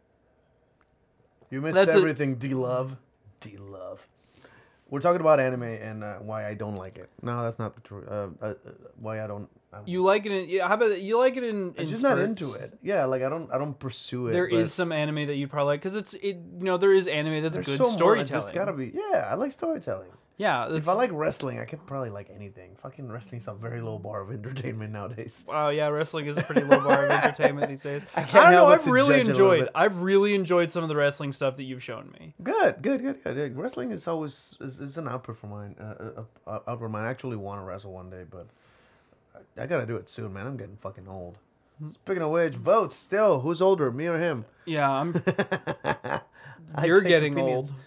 [1.49, 2.95] You missed everything, D Love.
[3.39, 4.08] D Love.
[4.89, 7.10] We're talking about anime and uh, why I don't like it.
[7.21, 8.08] No, that's not the truth.
[8.10, 8.53] Uh, uh, uh,
[8.99, 9.47] why I don't.
[9.71, 12.01] I'm, you like it in yeah, how about you like it in, I'm in just
[12.01, 12.77] not into it.
[12.82, 13.51] Yeah, like I don't.
[13.53, 14.32] I don't pursue it.
[14.32, 17.08] There is some anime that you'd probably like because it's it you know there is
[17.08, 18.43] anime that's there's good storytelling.
[18.43, 18.91] It's gotta be.
[18.93, 20.10] Yeah, I like storytelling.
[20.38, 22.77] yeah, If I like wrestling, I could probably like anything.
[22.82, 25.43] Fucking wrestling's a very low bar of entertainment nowadays.
[25.47, 28.03] Wow, yeah, wrestling is a pretty low bar of entertainment these days.
[28.15, 28.65] I, can't don't know.
[28.65, 29.69] I've really judge a little enjoyed.
[29.75, 32.34] I've really enjoyed some of the wrestling stuff that you've shown me.
[32.41, 33.38] Good, good, good, good.
[33.38, 35.75] Yeah, Wrestling is always is, is an output for mine.
[35.79, 37.03] Uh, uh, uh, output of mine.
[37.05, 38.47] I actually want to wrestle one day, but
[39.36, 40.48] I, I gotta do it soon, man.
[40.48, 41.38] I'm getting fucking old.
[41.92, 43.39] Speaking of which, votes still.
[43.39, 44.46] Who's older, me or him?
[44.65, 45.13] Yeah, I'm.
[46.76, 47.70] I You're take getting opinions.
[47.70, 47.80] old.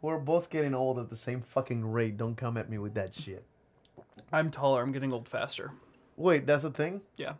[0.00, 2.16] We're both getting old at the same fucking rate.
[2.16, 3.44] Don't come at me with that shit.
[4.32, 4.82] I'm taller.
[4.82, 5.72] I'm getting old faster.
[6.16, 7.00] Wait, that's a thing?
[7.16, 7.34] Yeah,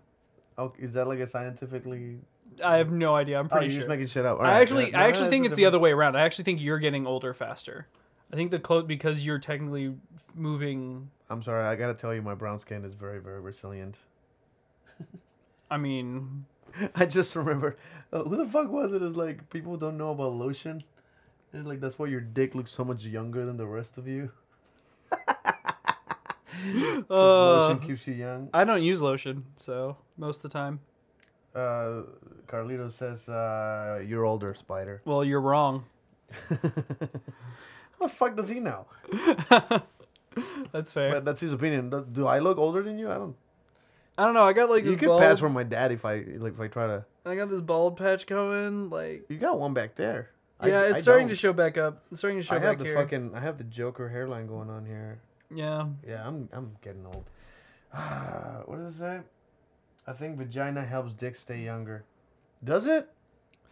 [0.56, 2.18] Oh, is that like a scientifically?
[2.64, 3.38] I have no idea.
[3.38, 3.80] I'm Oh, pretty you're sure.
[3.82, 4.40] just making shit up.
[4.40, 5.82] I actually, yeah, I no, actually that's think the it's the other difference.
[5.82, 6.16] way around.
[6.16, 7.86] I actually think you're getting older faster.
[8.32, 9.94] I think the close because you're technically
[10.34, 11.10] moving.
[11.30, 11.64] I'm sorry.
[11.66, 13.96] I gotta tell you, my brown skin is very, very resilient.
[15.70, 16.46] I mean,
[16.94, 17.76] I just remember,
[18.12, 19.02] uh, who the fuck was it?
[19.02, 20.82] It's like people don't know about lotion.
[21.52, 24.30] It's like that's why your dick looks so much younger than the rest of you.
[25.10, 28.50] 'Cause uh, lotion keeps you young.
[28.52, 30.80] I don't use lotion, so most of the time.
[31.54, 32.02] Uh,
[32.46, 35.00] Carlito says uh, you're older, Spider.
[35.04, 35.84] Well, you're wrong.
[37.98, 38.86] How the fuck does he know?
[40.72, 41.10] That's fair.
[41.12, 41.90] But that's his opinion.
[41.90, 43.10] Do- Do I look older than you?
[43.10, 43.34] I don't.
[44.16, 44.44] I don't know.
[44.44, 45.20] I got like You this could bald.
[45.20, 47.04] pass for my dad if I like if I try to.
[47.24, 48.88] I got this bald patch coming.
[48.90, 50.30] Like, You got one back there.
[50.60, 51.30] I- yeah, it's I starting don't.
[51.30, 52.04] to show back up.
[52.10, 52.96] It's starting to show I back have the here.
[52.96, 53.34] fucking.
[53.34, 55.20] I have the Joker hairline going on here.
[55.52, 55.86] Yeah.
[56.06, 57.24] Yeah, I'm I'm getting old.
[58.66, 59.20] what it say?
[60.06, 62.04] I think vagina helps dick stay younger.
[62.62, 63.08] Does it?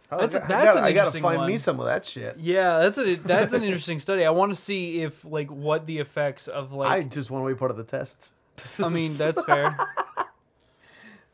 [0.09, 2.05] Oh, That's- I, got- that's I gotta, an I gotta find me some of that
[2.05, 2.37] shit.
[2.39, 4.23] Yeah, that's a that's an interesting study.
[4.23, 6.89] I want to see if like what the effects of like.
[6.91, 8.29] I just want to be part of the test.
[8.83, 9.77] I, mean, that's fair.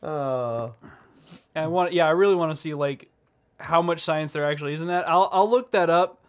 [0.02, 0.72] Uh,
[1.56, 1.94] I want.
[1.94, 3.08] Yeah, I really want to see like
[3.58, 5.08] how much science there actually is in that.
[5.08, 6.20] I'll I'll look that up.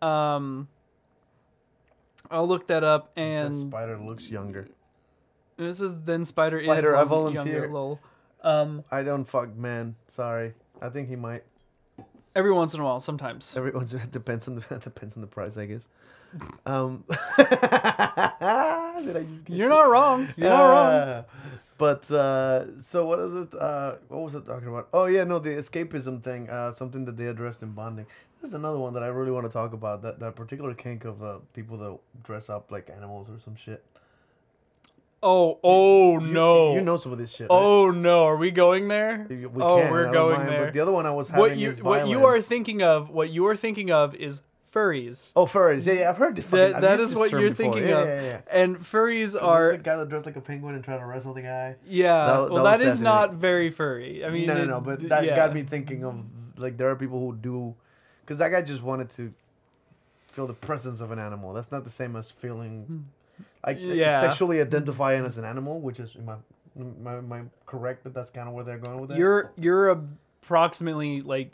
[0.00, 0.66] Um.
[2.30, 4.66] I'll look that up and spider looks younger.
[5.58, 7.44] this is then spider, is Spider, I volunteer.
[7.58, 8.00] younger, lol.
[8.42, 9.94] Um, I don't fuck man.
[10.08, 10.54] Sorry.
[10.80, 11.44] I think he might.
[12.34, 13.56] Every once in a while, sometimes.
[13.56, 15.86] Everyone's it depends on the depends on the price, I guess.
[16.64, 17.04] Um.
[17.36, 17.46] did
[19.16, 19.44] I just?
[19.44, 19.68] Get You're you?
[19.68, 20.28] not wrong.
[20.36, 21.24] You're not wrong.
[21.28, 21.52] Ah.
[21.76, 23.48] But uh, so what is it?
[23.58, 24.88] Uh, what was it talking about?
[24.92, 26.48] Oh yeah, no, the escapism thing.
[26.48, 28.06] Uh, something that they addressed in bonding.
[28.40, 30.00] This is another one that I really want to talk about.
[30.02, 33.84] That that particular kink of uh, people that dress up like animals or some shit.
[35.22, 36.74] Oh, oh You- no.
[36.74, 37.48] you know some of this shit.
[37.48, 37.56] right?
[37.56, 39.26] Oh no, are we going there?
[39.28, 40.64] We oh, can, we're going mind, there.
[40.64, 43.10] But the other one I was having what you is what you are thinking of,
[43.10, 45.32] what you are thinking of is furries.
[45.36, 45.86] Oh, furries.
[45.86, 46.44] Yeah, yeah, I've heard this.
[46.46, 47.72] Fucking, That, that is what you're before.
[47.72, 48.08] thinking yeah, of.
[48.08, 48.40] Yeah, yeah.
[48.50, 51.42] And furries Are the guy that dressed like a penguin and tried to wrestle the
[51.42, 51.76] guy.
[51.86, 52.24] yeah.
[52.24, 54.24] That- well, that is not very furry.
[54.24, 54.80] I mean, no, no, no.
[54.80, 56.24] But that got me thinking of
[56.56, 57.74] like there are people who do,
[58.22, 59.32] because that guy just wanted to
[60.32, 61.52] feel the presence of an animal.
[61.52, 62.98] That's not the same as feeling, hmm.
[63.66, 63.92] Hmm.
[63.92, 64.20] Yeah.
[64.20, 66.36] sexually identifying as an animal, which is my
[66.74, 69.18] my my correct that that's kind of where they're going with it.
[69.18, 71.52] You're you're approximately like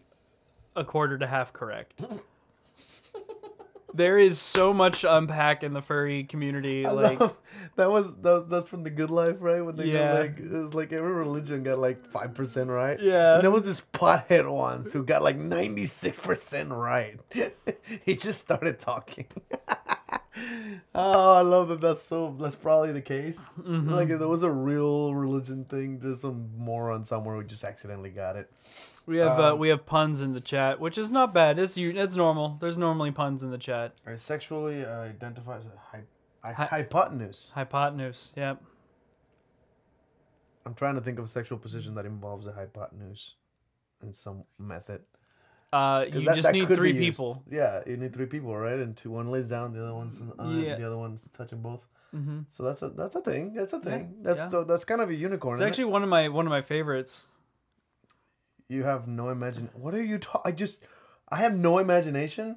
[0.77, 2.01] a quarter to half correct.
[3.95, 6.85] there is so much unpack in the furry community.
[6.87, 7.37] I Like love-
[7.77, 9.61] that was that was that's from the Good Life, right?
[9.61, 10.13] When they Yeah.
[10.13, 13.01] got like it was like every religion got like five percent right.
[13.01, 13.35] Yeah.
[13.37, 17.19] And there was this pothead once who got like ninety six percent right.
[18.05, 19.27] he just started talking.
[20.99, 21.81] oh, I love that.
[21.81, 22.37] That's so.
[22.41, 23.49] That's probably the case.
[23.61, 23.91] Mm-hmm.
[23.91, 28.11] Like if there was a real religion thing, there's some moron somewhere who just accidentally
[28.11, 28.51] got it.
[29.07, 31.59] we have uh, um, we have puns in the chat, which is not bad.
[31.59, 31.91] It's you.
[31.97, 32.59] It's normal.
[32.61, 33.95] There's normally puns in the chat.
[34.07, 37.51] Or sexually uh, identifies hy- Hy- hypotenuse.
[37.55, 38.33] Hypotenuse.
[38.37, 38.63] Yep.
[40.67, 43.35] I'm trying to think of a sexual position that involves a hypotenuse
[44.03, 45.01] in some method.
[45.73, 47.45] Uh, you that- just that need three people.
[47.51, 48.79] Yeah, you need three people, right?
[48.79, 50.77] And two, one lays down, the other one's uh, Yeah.
[50.77, 51.87] the other one's touching both.
[52.13, 53.53] hmm So that's a that's a thing.
[53.55, 54.17] That's a thing.
[54.23, 54.49] That's yeah.
[54.49, 55.55] so that's kind of a unicorn.
[55.55, 55.71] It's isn't it?
[55.71, 57.27] actually one of my one of my favorites.
[58.69, 59.69] you have no imagine.
[59.75, 60.43] What are you talking?
[60.45, 60.81] I just
[61.29, 62.57] I have no imagination.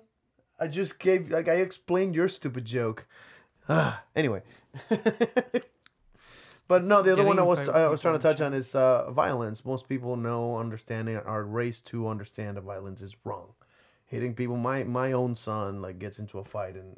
[0.60, 3.06] I just gave like I explained your stupid joke.
[3.70, 4.42] Ah, anyway,
[6.68, 9.12] But no, the other one I was I was trying to touch on is uh,
[9.12, 9.66] violence.
[9.66, 13.54] Most people know, understanding, are raised to understand that violence is wrong.
[14.06, 14.56] Hitting people.
[14.58, 16.98] My my own son like gets into a fight and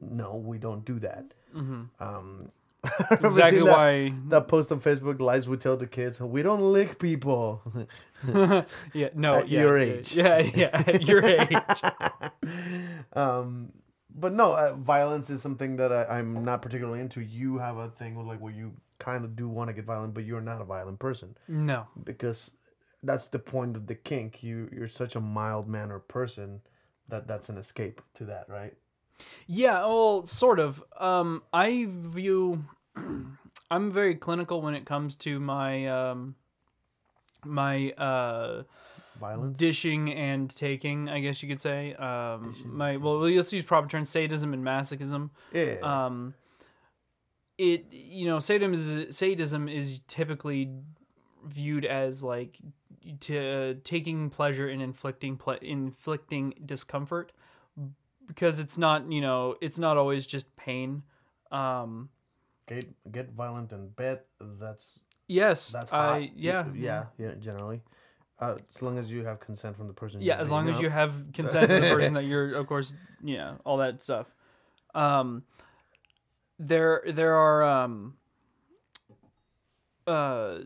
[0.00, 1.34] no, we don't do that.
[1.54, 2.50] Um,
[3.10, 4.12] ever Exactly that- why.
[4.28, 7.62] that post on Facebook lies we tell the kids we don't lick people.
[8.94, 9.08] Yeah.
[9.14, 9.32] No.
[9.34, 10.14] At yeah, your yeah, age.
[10.16, 10.38] Yeah.
[10.38, 10.70] Yeah.
[10.86, 11.56] At your age.
[13.14, 13.72] um,
[14.14, 17.20] but no, uh, violence is something that I, I'm not particularly into.
[17.20, 18.72] You have a thing with, like where you
[19.04, 21.86] kind of do want to get violent, but you're not a violent person No.
[22.04, 22.50] because
[23.02, 24.42] that's the point of the kink.
[24.42, 26.60] You you're such a mild mannered person
[27.08, 28.74] that that's an escape to that, right?
[29.46, 30.82] Yeah, well, sort of.
[30.98, 32.64] Um, I view
[33.70, 36.34] I'm very clinical when it comes to my um,
[37.44, 38.62] my uh,
[39.20, 39.56] Violence.
[39.56, 41.08] dishing and taking.
[41.08, 41.94] I guess you could say.
[41.94, 45.30] Um, my well, let's use proper terms: sadism and masochism.
[45.52, 45.76] Yeah.
[45.82, 46.34] Um,
[47.62, 50.68] it you know sadism is sadism is typically
[51.44, 52.58] viewed as like
[53.20, 57.32] to taking pleasure in inflicting ple- inflicting discomfort
[58.26, 61.02] because it's not you know it's not always just pain
[61.52, 62.08] um
[62.66, 64.20] get get violent in bed.
[64.40, 66.14] That's yes that's hot.
[66.14, 67.34] i yeah yeah, yeah.
[67.38, 67.80] Generally,
[68.40, 70.20] uh, as long as you have consent from the person.
[70.20, 72.92] yeah as long beating as you have consent from the person that you're of course
[73.22, 74.26] yeah all that stuff
[74.94, 75.44] um
[76.58, 78.14] there there are um
[80.06, 80.58] uh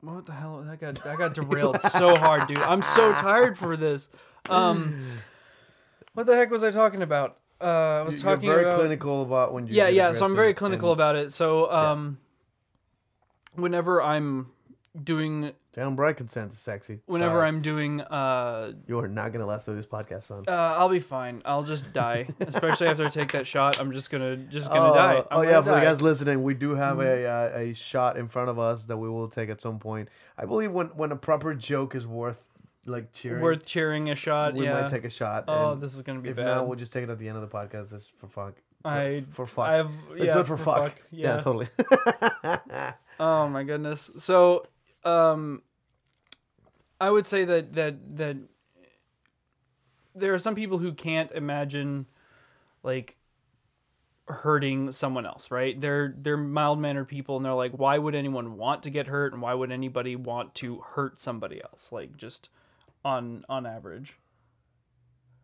[0.00, 2.58] what the hell I got I got derailed so hard dude.
[2.58, 4.08] I'm so tired for this.
[4.48, 5.02] Um
[6.14, 7.38] what the heck was i talking about?
[7.60, 9.74] Uh i was You're talking very about clinical about when you.
[9.74, 11.32] yeah yeah so i'm very clinical and- about it.
[11.32, 12.18] So um
[13.54, 14.46] whenever i'm
[15.02, 16.98] doing Damn right, consent is sexy.
[17.06, 17.46] whenever Sorry.
[17.46, 20.42] i'm doing uh You are not gonna last through this podcast, son.
[20.48, 21.40] Uh, I'll be fine.
[21.44, 23.78] I'll just die, especially after I take that shot.
[23.78, 25.18] I'm just gonna just gonna oh, die.
[25.18, 25.80] I'm oh gonna yeah, for the.
[25.80, 29.08] Guys listening, we do have a uh, a shot in front of us that we
[29.08, 30.08] will take at some point.
[30.36, 32.48] I believe when when a proper joke is worth
[32.84, 34.54] like cheering, Worth cheering a shot.
[34.54, 34.80] we yeah.
[34.80, 35.44] might take a shot.
[35.46, 36.46] Oh, this is gonna be if bad.
[36.46, 38.54] not, we'll just take it at the end of the podcast just for fuck.
[38.82, 39.68] For, I for fuck.
[39.68, 41.00] I've Let's yeah, do it for, fuck.
[41.12, 41.36] Yeah.
[41.36, 41.68] Yeah, totally.
[43.20, 44.10] Oh my goodness.
[44.18, 44.64] So,
[45.04, 45.62] um,
[47.00, 48.36] I would say that that that
[50.14, 52.06] there are some people who can't imagine,
[52.82, 53.16] like,
[54.26, 55.50] hurting someone else.
[55.50, 55.80] Right?
[55.80, 59.32] They're they're mild mannered people, and they're like, why would anyone want to get hurt,
[59.32, 61.92] and why would anybody want to hurt somebody else?
[61.92, 62.48] Like, just
[63.04, 64.18] on on average.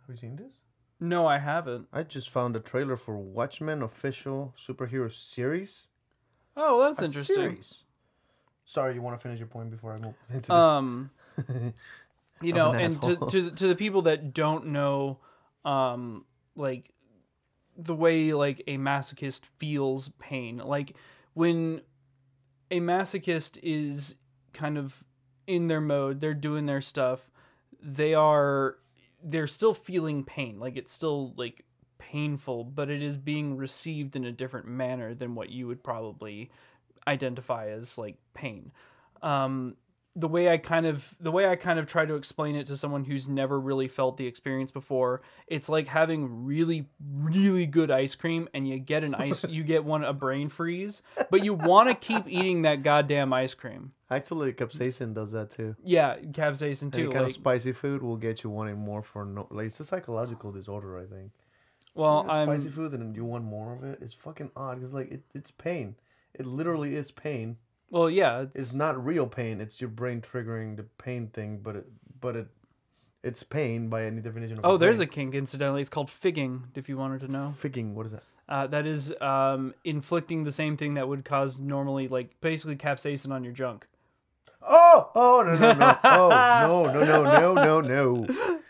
[0.06, 0.54] have you seen this?
[1.00, 1.88] No, I haven't.
[1.92, 5.88] I just found a trailer for Watchmen official superhero series.
[6.56, 7.34] Oh, well, that's A interesting.
[7.34, 7.84] series.
[8.64, 10.58] Sorry, you want to finish your point before I move into this?
[10.58, 11.10] um
[12.42, 15.18] you know an and to, to to the people that don't know
[15.64, 16.24] um
[16.56, 16.94] like
[17.76, 20.58] the way like a masochist feels pain.
[20.58, 20.96] Like
[21.34, 21.80] when
[22.70, 24.16] a masochist is
[24.52, 25.02] kind of
[25.46, 27.30] in their mode they're doing their stuff
[27.82, 28.76] they are
[29.22, 30.58] they're still feeling pain.
[30.60, 31.64] Like it's still like
[31.98, 36.50] painful but it is being received in a different manner than what you would probably
[37.06, 38.72] identify as like pain.
[39.22, 39.76] Um
[40.16, 42.76] the way I kind of the way I kind of try to explain it to
[42.76, 48.14] someone who's never really felt the experience before, it's like having really really good ice
[48.14, 51.88] cream and you get an ice you get one a brain freeze, but you want
[51.88, 53.92] to keep eating that goddamn ice cream.
[54.10, 55.74] Actually, capsaicin does that too.
[55.82, 57.08] Yeah, capsaicin Any too.
[57.10, 59.48] kind Like, of spicy food will get you wanting more for no.
[59.50, 61.32] Like it's a psychological disorder, I think.
[61.94, 63.98] well, I'm spicy food and you want more of it.
[64.00, 65.96] It's fucking odd because like it, it's pain.
[66.34, 67.56] It literally is pain.
[67.94, 69.60] Well, yeah, it's, It's not real pain.
[69.60, 71.86] It's your brain triggering the pain thing, but it
[72.20, 72.48] but it
[73.22, 74.64] it's pain by any definition of.
[74.64, 75.80] Oh, there's a kink incidentally.
[75.80, 77.54] It's called figging if you wanted to know.
[77.56, 77.94] Figging.
[77.94, 78.24] What is that?
[78.48, 83.30] Uh, that is um, inflicting the same thing that would cause normally like basically capsaicin
[83.30, 83.86] on your junk.
[84.60, 88.60] Oh, oh no no no oh no no no no no no.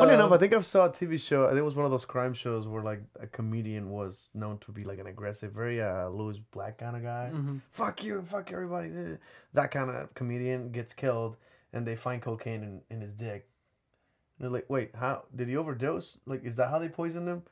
[0.00, 1.44] Funny enough, I think I saw a TV show.
[1.44, 4.58] I think it was one of those crime shows where like a comedian was known
[4.58, 7.30] to be like an aggressive, very uh Lewis Black kind of guy.
[7.72, 8.90] Fuck you, fuck everybody.
[8.90, 9.16] eh.
[9.54, 11.36] That kind of comedian gets killed,
[11.72, 13.48] and they find cocaine in, in his dick.
[14.38, 16.18] And they're like, wait, how did he overdose?
[16.26, 17.42] Like, is that how they poisoned him?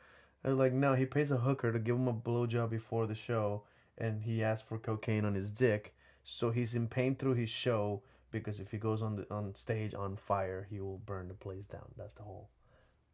[0.43, 3.15] And they're like, no, he pays a hooker to give him a blowjob before the
[3.15, 3.63] show,
[3.99, 8.03] and he asked for cocaine on his dick, so he's in pain through his show
[8.35, 11.67] because if he goes on the on stage on fire, he will burn the place
[11.67, 11.89] down.
[11.97, 12.51] That's the whole.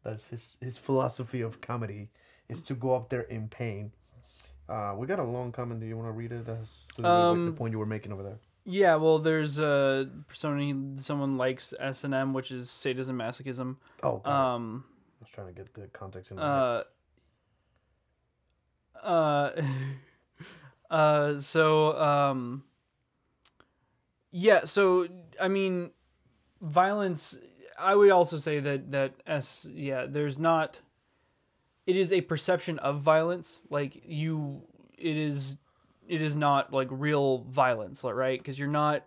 [0.03, 2.09] That's his his philosophy of comedy
[2.49, 3.91] is to go up there in pain.
[4.67, 5.79] Uh, we got a long comment.
[5.79, 6.47] Do you want to read it?
[6.49, 8.39] As to Um, the point you were making over there.
[8.63, 13.77] Yeah, well, there's uh, someone someone likes S and M, which is sadism masochism.
[14.03, 14.83] Oh, God, Um,
[15.19, 16.85] I was trying to get the context in my head.
[19.03, 19.61] uh, uh,
[20.91, 22.63] Uh, so um,
[24.31, 24.65] yeah.
[24.65, 25.07] So
[25.39, 25.91] I mean,
[26.61, 27.37] violence.
[27.77, 30.05] I would also say that that s yeah.
[30.07, 30.81] There's not.
[31.87, 33.63] It is a perception of violence.
[33.69, 34.63] Like you,
[34.97, 35.57] it is.
[36.07, 38.39] It is not like real violence, right?
[38.39, 39.05] Because you're not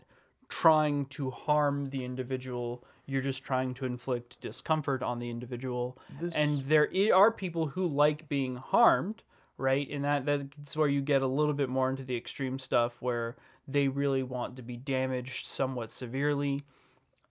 [0.48, 2.84] trying to harm the individual.
[3.06, 5.98] You're just trying to inflict discomfort on the individual.
[6.34, 9.22] And there are people who like being harmed,
[9.58, 9.88] right?
[9.90, 13.36] And that that's where you get a little bit more into the extreme stuff where
[13.66, 16.62] they really want to be damaged somewhat severely.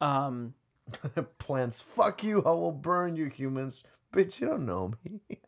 [0.02, 0.54] Um,
[1.38, 2.44] Plants, fuck you!
[2.44, 3.84] I will burn you, humans.
[4.14, 5.22] Bitch, you don't know me.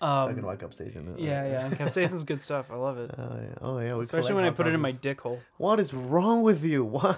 [0.00, 1.16] Talking um, about capsaicin.
[1.18, 1.70] yeah, yeah.
[1.74, 2.70] Capsaicin's good stuff.
[2.70, 3.10] I love it.
[3.18, 4.00] Oh yeah, oh yeah.
[4.00, 5.40] Especially when I put it in my dick hole.
[5.58, 6.84] What is wrong with you?
[6.84, 7.16] Why?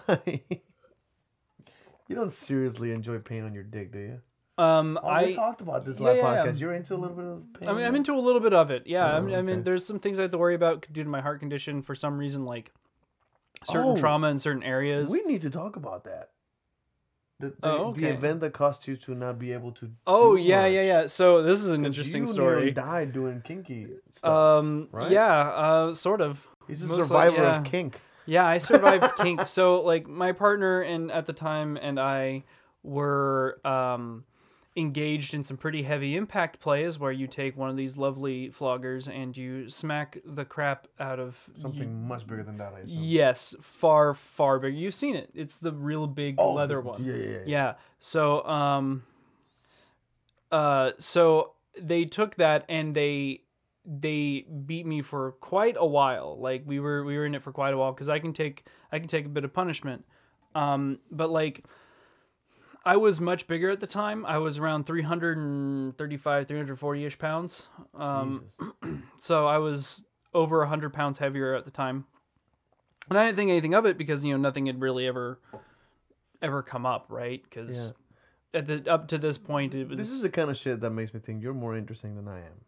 [2.09, 4.20] you don't seriously enjoy pain on your dick, do you?
[4.59, 6.44] Um, Oh, I we talked about this yeah, last yeah, yeah.
[6.53, 6.61] podcast.
[6.61, 7.68] You're into a little bit of pain.
[7.68, 8.82] I mean, I'm into a little bit of it.
[8.86, 11.09] Yeah, I'm, Oh, I mean, there's some things I have to worry about due to
[11.09, 12.72] my heart condition for some reason, like
[13.64, 13.96] certain Oh.
[13.96, 15.09] trauma in certain areas.
[15.09, 16.30] We need to talk about that.
[17.40, 18.14] The, the, Oh, the okay.
[18.14, 19.90] event that caused you to not be able to.
[20.07, 20.86] oh yeah, yeah, much.
[20.86, 21.07] yeah.
[21.09, 22.70] So this is an interesting you story.
[22.70, 24.30] died doing kinky stuff.
[24.30, 25.11] Um, right?
[25.11, 26.46] yeah, uh, sort of.
[26.68, 27.57] He's a mostly- survivor yeah.
[27.57, 28.00] of kink.
[28.26, 29.48] Yeah, I survived kink.
[29.48, 32.44] So like my partner and at the time and I
[32.84, 34.24] were um
[34.74, 39.06] engaged in some pretty heavy impact plays where you take one of these lovely floggers
[39.06, 42.72] and you smack the crap out of Something much bigger than that.
[42.72, 42.80] I.
[42.86, 44.74] Yes, far far bigger.
[44.74, 45.28] You've seen it.
[45.34, 47.04] It's the real big Oh, leather the- one.
[47.04, 47.38] yeah, yeah, yeah.
[47.46, 47.74] Yeah.
[48.00, 49.02] So um
[50.50, 53.42] uh so they took that and they
[53.84, 56.38] they beat me for quite a while.
[56.40, 58.64] Like we were we were in it for quite a while cuz I can take
[58.90, 60.04] I can take a bit of punishment.
[60.54, 61.64] Um but like
[62.85, 64.26] I was much bigger at the time.
[64.26, 67.68] I was around 335, 340-ish pounds.
[67.95, 68.45] Um,
[69.18, 70.03] so I was
[70.35, 72.07] over 100 pounds heavier at the time.
[73.09, 75.39] And I didn't think anything of it because, you know, nothing had really ever
[76.41, 77.43] ever come up, right?
[77.43, 77.93] Because
[78.53, 80.91] at the up to this point, it was This is the kind of shit that
[80.91, 82.64] makes me think you're more interesting than I am.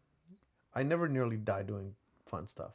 [0.74, 1.94] I never nearly died doing
[2.26, 2.72] fun stuff.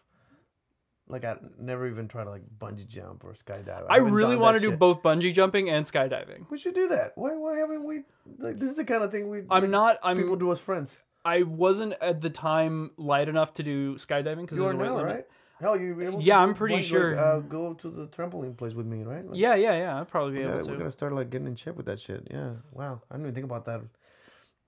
[1.09, 3.85] Like I never even try to like bungee jump or skydive.
[3.89, 4.79] I haven't really want to do shit.
[4.79, 6.45] both bungee jumping and skydiving.
[6.51, 7.13] We should do that.
[7.15, 7.35] Why?
[7.35, 8.03] Why haven't we?
[8.37, 9.39] Like this is the kind of thing we.
[9.49, 9.97] I'm like, not.
[10.03, 10.17] I'm.
[10.17, 11.01] People do as friends.
[11.25, 14.93] I wasn't at the time light enough to do skydiving because You are there's a
[14.93, 15.25] weight now, right?
[15.59, 16.21] Hell, you were able.
[16.21, 17.15] Yeah, I'm pretty sure.
[17.15, 19.25] Like, uh, go to the trampoline place with me, right?
[19.25, 19.99] Like, Yeah, yeah, yeah.
[19.99, 20.77] I'd probably be able gotta, to.
[20.77, 22.27] gotta start like getting in shape with that shit.
[22.31, 22.51] Yeah.
[22.71, 23.01] Wow.
[23.11, 23.81] I didn't even think about that.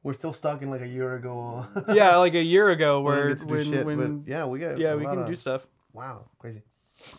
[0.04, 1.66] We're still stuck in like a year ago.
[1.94, 4.80] yeah, like a year ago, where get to do when shit, when yeah, we got.
[4.80, 5.66] yeah we can of- do stuff.
[5.94, 6.62] Wow, crazy.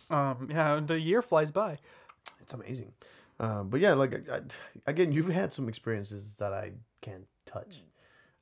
[0.09, 1.77] Um, yeah, the year flies by.
[2.41, 2.91] It's amazing.
[3.39, 4.39] Um, but yeah, like I, I,
[4.87, 6.71] again, you've had some experiences that I
[7.01, 7.81] can't touch.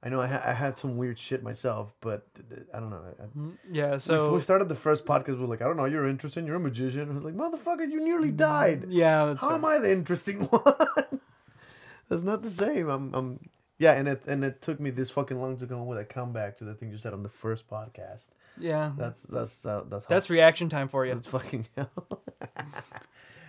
[0.04, 2.26] I know I, ha- I had some weird shit myself, but
[2.74, 3.04] I don't know.
[3.20, 3.26] I,
[3.72, 5.36] Yeah, so we started the first podcast.
[5.36, 6.46] We were like, I don't know, you're interesting.
[6.46, 7.10] You're a magician.
[7.10, 8.88] I was like, motherfucker, you nearly died.
[8.90, 9.58] yeah, that's How fair.
[9.58, 11.20] am I the interesting one?
[12.10, 12.90] That's not the same.
[12.90, 13.40] I'm, I'm,
[13.78, 16.06] yeah, and it and it took me this fucking long to come up with a
[16.06, 18.30] comeback to the thing you said on the first podcast.
[18.58, 18.92] Yeah.
[18.98, 21.14] That's that's uh, that's That's reaction time for you.
[21.14, 22.24] That's fucking hell.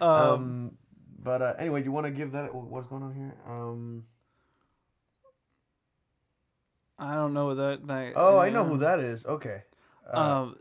[0.01, 0.79] Um, um,
[1.23, 3.35] but uh, anyway, you want to give that what's going on here?
[3.49, 4.05] Um,
[6.99, 7.87] I don't know that.
[7.87, 9.25] that oh, I know who that is.
[9.25, 9.63] Okay.
[10.13, 10.57] Uh, Um,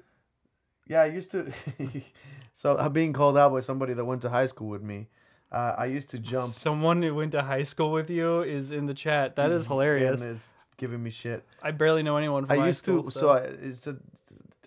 [0.88, 1.52] yeah, I used to.
[2.54, 5.08] so I'm being called out by somebody that went to high school with me.
[5.52, 6.54] Uh, I used to jump.
[6.54, 9.36] someone who went to high school with you is in the chat.
[9.36, 10.22] That is hilarious.
[10.22, 11.44] And is giving me shit.
[11.62, 13.04] I barely know anyone from I high used school.
[13.04, 13.12] to.
[13.12, 13.98] So I it's a,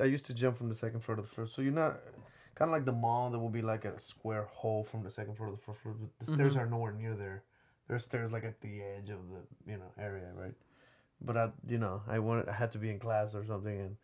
[0.00, 1.54] I used to jump from the second floor to the first.
[1.54, 1.98] So you're not
[2.54, 3.30] kind of like the mall.
[3.30, 5.94] that will be like a square hole from the second floor to the first floor.
[5.98, 6.34] but The Mm-hmm.
[6.36, 7.42] stairs are nowhere near there.
[7.88, 10.54] There's stairs like at the edge of the you know area, right?
[11.20, 13.96] But I, you know, I wanted, I had to be in class or something, and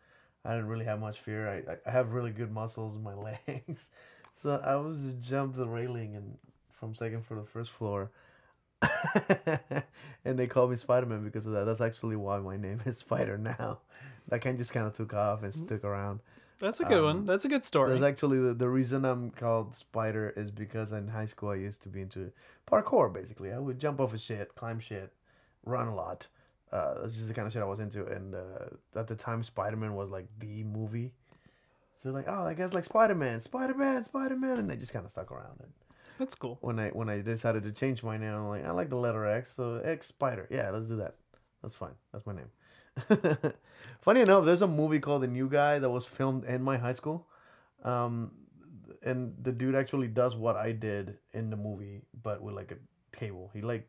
[0.45, 1.47] I didn't really have much fear.
[1.49, 3.13] I, I, I have really good muscles in my
[3.47, 3.91] legs,
[4.33, 6.37] so I was just jump the railing and
[6.71, 8.11] from second floor to first floor.
[10.25, 11.65] and they call me Spider Man because of that.
[11.65, 13.79] That's actually why my name is Spider now.
[14.31, 16.21] That kind just kind of took off and stuck around.
[16.59, 17.17] That's a good one.
[17.17, 17.91] um, That's a good story.
[17.91, 21.81] That's actually the, the reason I'm called Spider is because in high school I used
[21.83, 22.31] to be into
[22.65, 23.11] parkour.
[23.11, 25.11] Basically, I would jump off of shit, climb shit,
[25.65, 26.27] run a lot.
[26.71, 28.05] Uh, that's just the kind of shit I was into.
[28.05, 31.11] And uh, at the time, Spider Man was like the movie.
[32.01, 34.93] So like, oh, that guy's like Spider Man, Spider Man, Spider Man, and I just
[34.93, 35.59] kind of stuck around.
[35.59, 35.73] And
[36.19, 36.57] That's cool.
[36.61, 39.25] when I when I decided to change my name, I'm like, I like the letter
[39.25, 40.47] X, so X Spider.
[40.49, 41.15] Yeah, let's do that.
[41.61, 41.93] That's fine.
[42.11, 42.49] That's my name.
[44.01, 46.91] Funny enough, there's a movie called The New Guy that was filmed in my high
[46.91, 47.27] school.
[47.83, 48.31] Um,
[49.03, 53.17] and the dude actually does what I did in the movie, but with like a
[53.17, 53.49] cable.
[53.53, 53.87] He like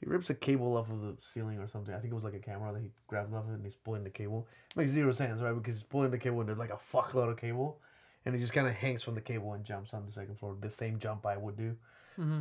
[0.00, 1.94] he rips a cable off of the ceiling or something.
[1.94, 4.04] I think it was like a camera that he grabbed off it and he's pulling
[4.04, 4.48] the cable.
[4.70, 5.54] It makes zero sense, right?
[5.54, 7.80] Because he's pulling the cable and there's like a fuckload of cable,
[8.26, 10.56] and he just kind of hangs from the cable and jumps on the second floor.
[10.60, 11.76] The same jump I would do.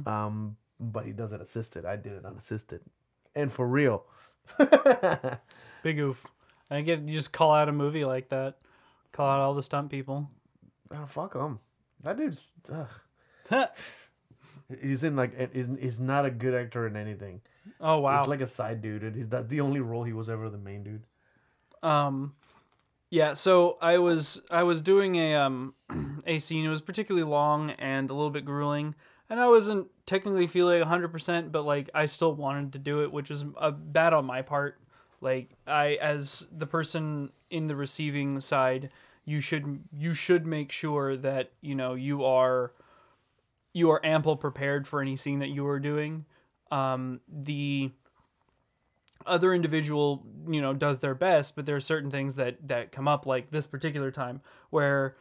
[0.07, 1.85] Um, but he does it assisted.
[1.85, 2.81] I did it unassisted,
[3.35, 4.05] and for real.
[5.83, 6.25] Big oof.
[6.69, 8.57] I get you just call out a movie like that.
[9.11, 10.29] Call out all the stunt people.
[10.91, 11.59] Oh, fuck him.
[12.03, 12.47] That dude's.
[12.71, 12.87] Ugh.
[14.81, 17.41] He's in like he's, he's not a good actor in anything.
[17.81, 18.19] oh wow.
[18.19, 20.57] He's like a side dude, and he's not the only role he was ever the
[20.57, 21.03] main dude.
[21.83, 22.33] Um,
[23.09, 23.33] yeah.
[23.33, 25.73] So I was I was doing a um
[26.25, 26.65] a scene.
[26.65, 28.95] It was particularly long and a little bit grueling,
[29.31, 33.13] and I wasn't technically feeling hundred percent, but like I still wanted to do it,
[33.13, 34.77] which was a bad on my part.
[35.21, 38.89] Like I, as the person in the receiving side,
[39.23, 42.73] you should you should make sure that you know you are
[43.71, 46.25] you are ample prepared for any scene that you are doing.
[46.69, 47.89] Um, the
[49.25, 53.07] other individual you know does their best but there are certain things that that come
[53.07, 55.15] up like this particular time where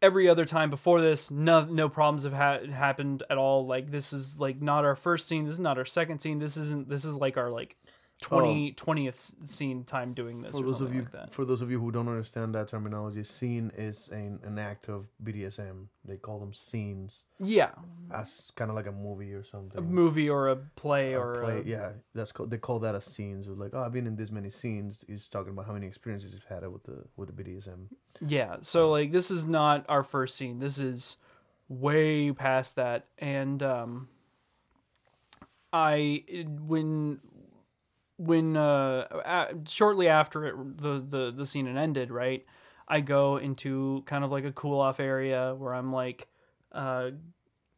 [0.00, 3.66] every other time before this no no problems have ha- happened at all.
[3.66, 5.44] Like this is like not our first scene.
[5.44, 6.38] This is not our second scene.
[6.38, 7.76] This isn't this is like our like
[8.20, 11.70] 20 20th scene time doing this For those of you, like that for those of
[11.70, 15.86] you who don't understand that terminology, scene is an, an act of BDSM.
[16.04, 17.70] They call them scenes, yeah
[18.12, 19.78] as kind of like a movie or something.
[19.78, 22.50] a movie or a play A or play, a, yeah, that's called.
[22.50, 23.44] They call that a scene.
[23.44, 25.04] So like, oh, I've been in this many scenes.
[25.06, 27.86] He's talking about how many experiences he's had with the with the BDSM.
[28.26, 30.58] Yeah, so like this is not our first scene.
[30.58, 31.18] This is
[31.68, 33.06] way past that.
[33.18, 34.08] And um
[35.72, 36.24] I
[36.66, 37.20] when
[38.18, 42.44] when uh a- shortly after it, the the the scene had ended, right?
[42.86, 46.28] I go into kind of like a cool off area where I'm like
[46.72, 47.10] uh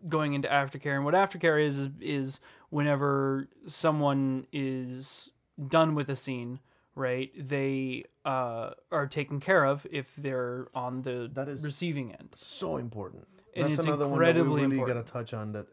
[0.09, 5.32] going into aftercare and what aftercare is is, is whenever someone is
[5.68, 6.59] done with a scene
[6.95, 12.30] right they uh, are taken care of if they're on the That is- receiving end
[12.34, 13.26] So important.
[13.55, 15.07] And that's it's another one that we incredibly really important.
[15.07, 15.53] gotta touch on.
[15.53, 15.66] That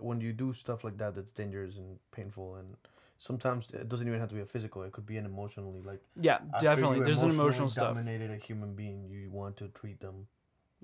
[0.00, 2.76] when you do stuff like that, that's dangerous and painful, and
[3.20, 4.82] sometimes it doesn't even have to be a physical.
[4.82, 6.02] It could be an emotionally like.
[6.28, 10.26] yeah definitely there's an emotional stuff Dominated a human being, you want to treat them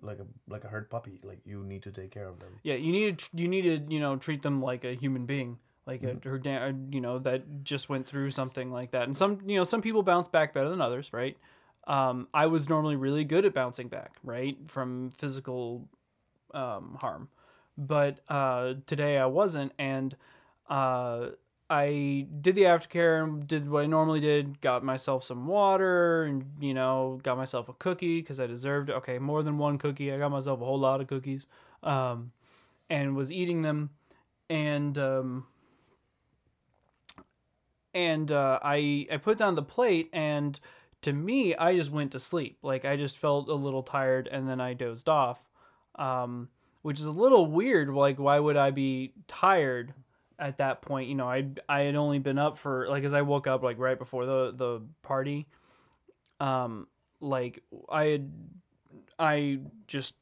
[0.02, 1.20] like a like a hurt puppy.
[1.24, 2.52] Like you need to take care of them.
[2.62, 5.58] yeah you need to you need to you know treat them like a human being
[5.86, 6.28] like Mm-hmm.
[6.28, 9.56] a, her da- you know that just went through something like that and some you
[9.56, 11.36] know some people bounce back better than others right
[11.86, 15.88] um, i was normally really good at bouncing back right from physical
[16.54, 17.28] um, harm
[17.78, 20.16] but uh, today i wasn't and
[20.68, 21.28] uh,
[21.68, 26.44] i did the aftercare and did what i normally did got myself some water and
[26.60, 28.92] you know got myself a cookie because i deserved it.
[28.94, 30.12] Okay more than one cookie.
[30.12, 31.46] I got myself a whole lot of cookies
[31.82, 32.32] um,
[32.88, 33.90] and was eating them.
[34.48, 35.46] And um,
[37.92, 40.58] and uh, I I put down the plate and
[41.02, 42.58] to me I just went to sleep.
[42.62, 45.40] Like I just felt a little tired and then I dozed off
[45.96, 46.48] um,
[46.82, 47.88] which is a little weird.
[47.88, 49.94] Like why would I be tired
[50.38, 53.22] at that point you know I I had only been up for like as I
[53.22, 55.46] woke up like right before the the party
[56.40, 56.86] um
[57.20, 58.30] like I had
[59.18, 60.14] I just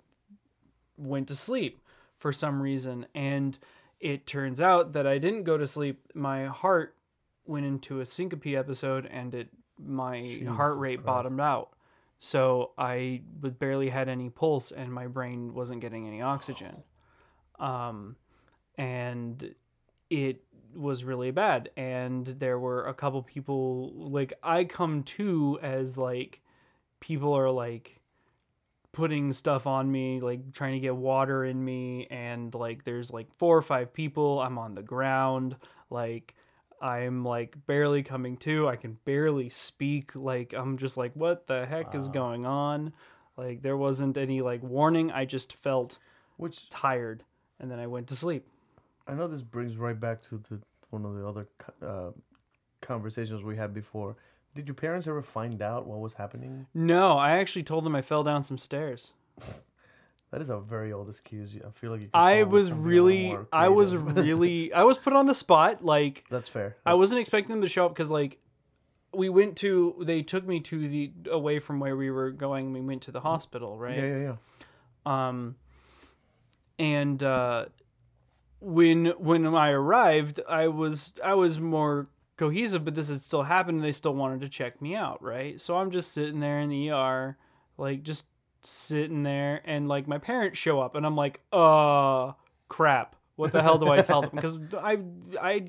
[0.97, 1.81] went to sleep
[2.17, 3.07] for some reason.
[3.15, 3.59] And
[4.01, 6.01] it turns out that I didn't go to sleep.
[6.15, 6.97] My heart
[7.47, 9.49] went into a syncope episode and it
[9.79, 11.07] my heart rate Christ.
[11.07, 11.71] bottomed out.
[12.19, 16.83] So I was barely had any pulse and my brain wasn't getting any oxygen.
[17.59, 18.17] Um
[18.77, 19.55] and
[20.11, 20.42] it
[20.74, 21.70] was really bad.
[21.76, 26.40] And there were a couple people like I come to as like
[27.00, 28.00] people are like
[28.92, 32.07] putting stuff on me like trying to get water in me.
[32.11, 35.57] And like there's like four or five people I'm on the ground.
[35.90, 36.34] Like
[36.80, 38.68] I'm like barely coming to.
[38.68, 40.14] I can barely speak.
[40.14, 42.92] Like I'm just like what the heck is going on?
[43.36, 45.11] Like there wasn't any like warning.
[45.11, 45.98] I just felt
[46.36, 47.24] Which tired.
[47.61, 48.46] And then I went to sleep
[49.07, 51.48] I know this brings right back to the one of the other
[51.82, 52.11] uh,
[52.80, 54.16] conversations we had before.
[54.55, 56.66] Did your parents ever find out what was happening?
[56.74, 59.12] no I actually told them I fell down some stairs
[60.34, 61.55] That is a very old excuse.
[61.64, 62.09] I feel like you.
[62.12, 65.12] I come up with was something a lot really I was really I was put
[65.12, 66.76] on the spot like That's fair.
[66.84, 68.38] I wasn't expecting them to show up because like
[69.12, 72.72] we went to they took me to the away from where we were going.
[72.72, 73.96] We went to the hospital, right?
[73.96, 74.34] Yeah, yeah,
[75.07, 75.28] yeah.
[75.28, 75.55] Um,
[76.80, 77.66] and uh,
[78.65, 83.77] when when I arrived, I was I was more cohesive, but this had still happened.
[83.79, 85.61] and They still wanted to check me out, right?
[85.61, 87.37] So I'm just sitting there in the ER,
[87.77, 88.27] like just
[88.62, 92.33] sitting there, and like my parents show up, and I'm like, uh,
[92.69, 93.17] crap.
[93.37, 94.31] What the hell do I tell them?
[94.35, 94.99] Because I
[95.41, 95.69] I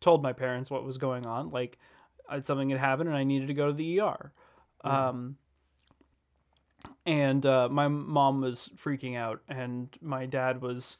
[0.00, 1.50] told my parents what was going on.
[1.50, 1.78] Like
[2.28, 4.32] uh, something had happened and I needed to go to the ER.
[4.82, 5.36] Um,
[7.06, 10.98] and uh, my mom was freaking out, and my dad was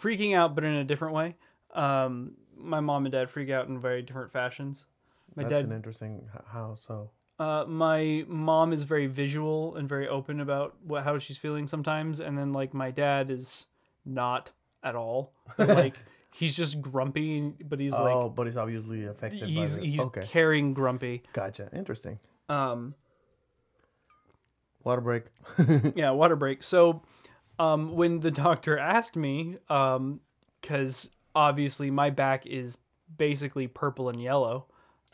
[0.00, 1.36] freaking out, but in a different way.
[1.74, 4.86] Um, my mom and dad freak out in very different fashions.
[5.34, 7.10] My That's dad an interesting how so.
[7.40, 12.20] uh, my mom is very visual and very open about what how she's feeling sometimes,
[12.20, 13.66] and then like my dad is
[14.04, 14.52] not
[14.84, 15.32] at all.
[15.58, 15.96] like
[16.32, 20.22] he's just grumpy, but he's oh, like oh, but he's obviously affected he's he's okay,
[20.26, 21.22] carrying grumpy.
[21.32, 21.68] gotcha.
[21.72, 22.20] Interesting.
[22.48, 22.94] Um,
[24.84, 25.24] Water break.
[25.96, 26.62] yeah, water break.
[26.62, 27.02] So,
[27.58, 30.20] um, when the doctor asked me, um,
[30.60, 32.78] because obviously my back is
[33.16, 34.66] basically purple and yellow,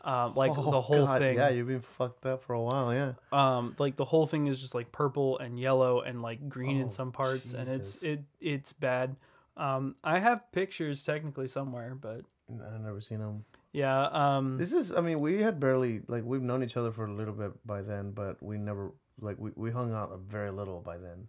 [0.03, 1.37] um, like the Oh, whole God, thing.
[1.37, 2.93] Yeah, you've been fucked up for a while.
[2.93, 3.13] Yeah.
[3.31, 6.87] um like the whole thing is just like purple and yellow and like green in
[6.87, 9.15] Oh, some parts and it's it it's bad
[9.57, 13.45] um i have pictures technically somewhere but I've never seen them.
[13.73, 17.05] yeah um This is, I mean, we had barely, like, we've known each other for
[17.05, 20.81] a little bit by then, but we never, like, we, we hung out very little
[20.81, 21.27] by then.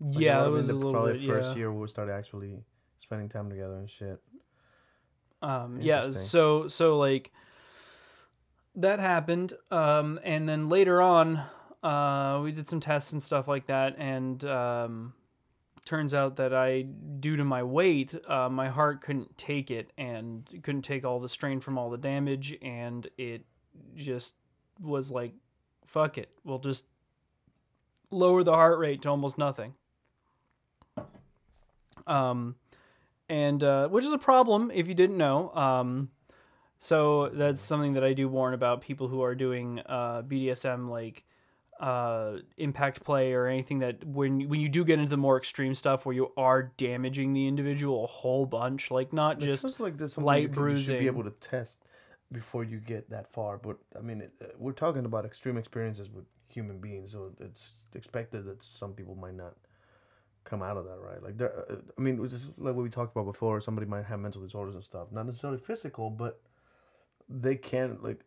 [0.00, 1.58] Like, yeah it was a the probably bit first yeah.
[1.58, 2.56] year we started actually
[2.96, 4.18] spending time together and shit.
[5.42, 7.30] um yeah so so like
[8.76, 11.42] that happened um and then later on
[11.82, 15.12] uh we did some tests and stuff like that and um
[15.84, 20.48] turns out that i due to my weight uh, my heart couldn't take it and
[20.62, 23.44] couldn't take all the strain from all the damage and it
[23.96, 24.34] just
[24.80, 25.32] was like
[25.86, 26.84] fuck it we'll just
[28.10, 29.74] lower the heart rate to almost nothing
[32.06, 32.56] um
[33.28, 36.10] and uh, which is a problem if you didn't know um
[36.82, 41.24] so that's something that I do warn about people who are doing uh, BDSM like
[41.78, 45.74] uh, impact play or anything that when when you do get into the more extreme
[45.74, 49.98] stuff where you are damaging the individual a whole bunch, like not It just like
[49.98, 51.84] something light you, can- you should be able to test
[52.32, 53.58] before you get that far.
[53.58, 57.76] But I mean, it, uh, we're talking about extreme experiences with human beings, so it's
[57.94, 59.54] expected that some people might not
[60.44, 61.22] come out of that, right?
[61.22, 63.60] Like there, uh, I mean, it's just like what we talked about before.
[63.60, 66.40] Somebody might have mental disorders and stuff, not necessarily physical, but
[67.28, 68.20] they can't like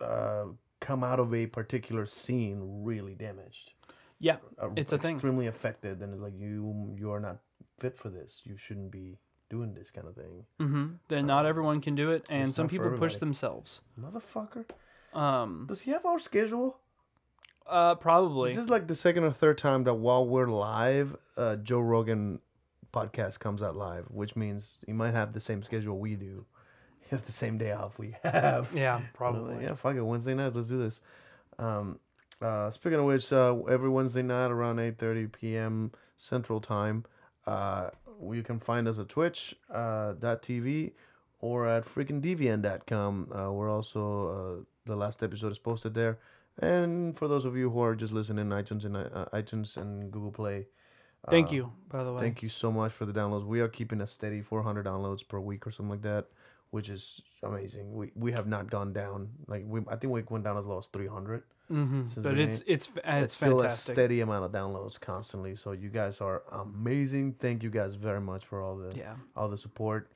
[0.00, 0.44] uh,
[0.80, 3.72] come out of a particular scene really damaged.
[4.18, 5.16] yeah, uh, It's a thing.
[5.16, 7.38] extremely affected, and it's like you you are not
[7.78, 8.42] fit for this.
[8.44, 10.44] You shouldn't be doing this kind of thing.
[10.58, 13.80] hmm then not everyone can do it, and some people push themselves.
[14.00, 14.64] Motherfucker.
[15.12, 16.78] Um, Does he have our schedule?
[17.70, 18.50] Uh, probably.
[18.50, 22.40] This is like the second or third time that while we're live, uh, Joe Rogan
[22.92, 26.44] podcast comes out live, which means you might have the same schedule we do.
[27.02, 28.72] He have the same day off we have.
[28.74, 29.64] yeah, probably.
[29.64, 30.02] yeah, fuck it.
[30.02, 31.00] Wednesday nights, let's do this.
[31.58, 31.98] Um,
[32.40, 35.92] uh, speaking of which, uh, every Wednesday night around 8.30 p.m.
[36.16, 37.04] Central Time,
[37.46, 37.90] uh,
[38.30, 40.14] you can find us at Twitch, uh,
[41.40, 43.32] or at freakingdeviant.com.
[43.34, 44.28] Uh, we're also,
[44.60, 46.18] uh, the last episode is posted there.
[46.60, 50.30] And for those of you who are just listening, iTunes and uh, iTunes and Google
[50.30, 50.66] Play.
[51.28, 52.20] Thank uh, you, by the way.
[52.20, 53.46] Thank you so much for the downloads.
[53.46, 56.26] We are keeping a steady 400 downloads per week or something like that,
[56.70, 57.94] which is amazing.
[57.94, 59.30] We we have not gone down.
[59.46, 61.42] Like we, I think we went down as low as 300.
[61.68, 65.56] hmm But it's it's it's, It's still a steady amount of downloads constantly.
[65.56, 67.34] So you guys are amazing.
[67.38, 69.14] Thank you guys very much for all the Yeah.
[69.36, 70.10] all the support.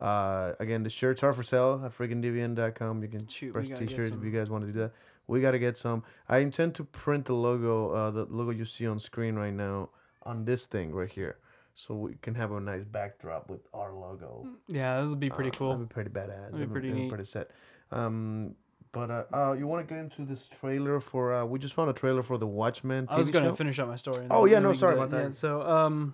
[0.00, 3.02] Uh, again, the shirts are for sale at freakingdeviant.com.
[3.02, 4.92] You can Shoot, press t-shirts if you guys want to do that.
[5.30, 6.02] We got to get some.
[6.28, 9.90] I intend to print the logo, uh, the logo you see on screen right now
[10.24, 11.38] on this thing right here.
[11.72, 14.44] So we can have a nice backdrop with our logo.
[14.66, 15.70] Yeah, that would be pretty Uh, cool.
[15.70, 16.50] That'd be pretty badass.
[16.52, 17.08] That'd be pretty neat.
[17.08, 17.52] Pretty set.
[17.92, 18.56] Um,
[18.90, 21.32] but uh, uh, you want to get into this trailer for?
[21.32, 23.54] Uh, we just found a trailer for the Watchmen TV I was gonna show.
[23.54, 24.26] finish up my story.
[24.32, 25.22] Oh, yeah, no, sorry about that.
[25.26, 26.12] Yeah, so um,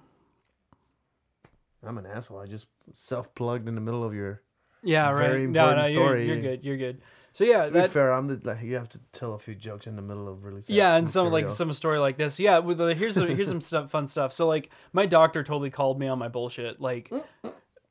[1.83, 2.39] I'm an asshole.
[2.41, 4.43] I just self-plugged in the middle of your.
[4.83, 5.17] yeah, right.
[5.31, 6.27] Very no, no, you're, story.
[6.29, 6.65] you're good.
[6.65, 7.01] You're good.
[7.37, 9.87] So yeah, To be fair, I'm the like you have to tell a few jokes
[9.87, 10.63] in the middle of really.
[10.69, 12.41] yeah, and some like some story like this.
[12.41, 14.33] Yeah, with the, here's a, here's some stuff, fun stuff.
[14.33, 16.81] So like my doctor totally called me on my bullshit.
[16.81, 17.13] Like,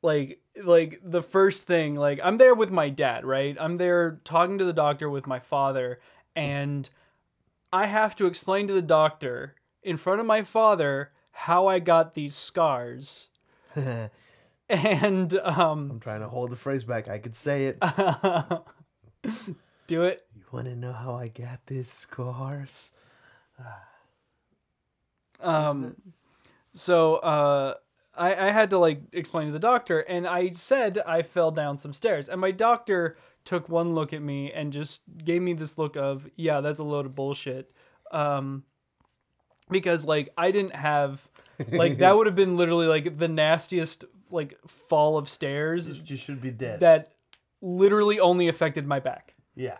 [0.02, 3.56] like like the first thing, like I'm there with my dad, right?
[3.60, 6.00] I'm there talking to the doctor with my father,
[6.34, 6.90] and
[7.72, 12.14] I have to explain to the doctor in front of my father how I got
[12.14, 13.28] these scars.
[14.68, 17.06] And um, I'm trying to hold the phrase back.
[17.06, 17.78] I could say it.
[19.86, 20.26] do it.
[20.36, 22.90] you want to know how I got these scars?
[25.40, 25.96] Um,
[26.74, 27.74] so uh,
[28.16, 31.78] I, I had to like explain to the doctor, and I said I fell down
[31.78, 35.78] some stairs, and my doctor took one look at me and just gave me this
[35.78, 37.70] look of, yeah, that's a load of bullshit.
[38.10, 38.64] Um,
[39.70, 41.28] because like I didn't have,
[41.70, 46.40] like that would have been literally like the nastiest like fall of stairs You should
[46.40, 46.80] be dead.
[46.80, 47.12] that
[47.62, 49.34] literally only affected my back.
[49.54, 49.76] Yeah.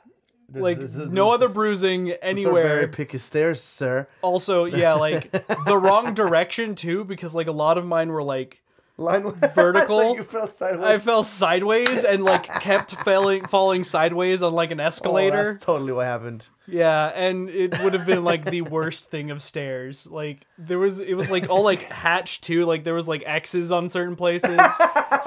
[0.49, 2.63] This- Like this is- no this other bruising anywhere.
[2.69, 4.07] Very picky stairs, sir.
[4.23, 5.31] Also, yeah, like
[5.67, 8.63] the wrong direction too, because like a lot of mine were like
[8.99, 9.25] Line
[9.55, 10.01] Vertical.
[10.01, 10.87] It's like you fell sideways.
[10.89, 15.53] I fell sideways and like kept falling falling sideways on like an Oh, escalator.
[15.53, 16.49] that's totally what happened.
[16.69, 20.07] Yeah, and it would have been like the worst thing of stairs.
[20.07, 23.71] Like there was it was like all like hatched too, like there was like X's
[23.71, 24.59] on certain places.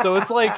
[0.01, 0.51] so it's like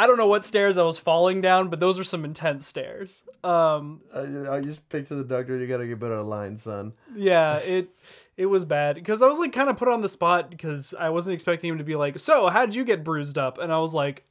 [0.00, 3.24] I don't know what stairs I was falling down, but those are some intense stairs.
[3.42, 5.58] Um I, I just picture the doctor.
[5.58, 6.92] You gotta get better line, son.
[7.14, 7.88] yeah, it
[8.36, 11.08] it was bad because I was like kind of put on the spot because I
[11.10, 13.78] wasn't expecting him to be like, "So, how did you get bruised up?" And I
[13.78, 14.24] was like,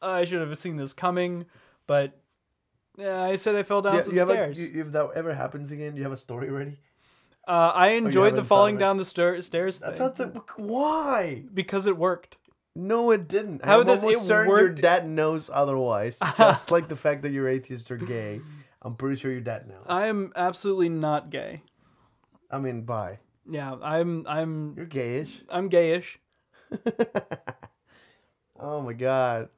[0.00, 1.44] I should have seen this coming,
[1.88, 2.16] but
[2.96, 4.60] yeah, I said I fell down Yeah, some you have a- stairs.
[4.60, 6.76] you- if that ever happens again, you have a story ready.
[7.48, 8.86] uh, I enjoyed the falling thought of it?
[8.86, 11.42] down the stair- stairs That's thing not the why.
[11.52, 12.36] because it worked.
[12.76, 13.64] No, it didn't.
[13.64, 14.82] How I'm does almost it certain your worked?
[14.82, 16.18] dad knows otherwise.
[16.36, 18.40] Just like the fact that you're atheist or gay.
[18.82, 19.84] I'm pretty sure your dad knows.
[19.86, 21.62] I am absolutely not gay.
[22.50, 23.18] I mean, bye.
[23.48, 25.42] Yeah, I'm I'm You're gayish.
[25.50, 26.16] I'm gayish.
[28.62, 29.48] Oh my god,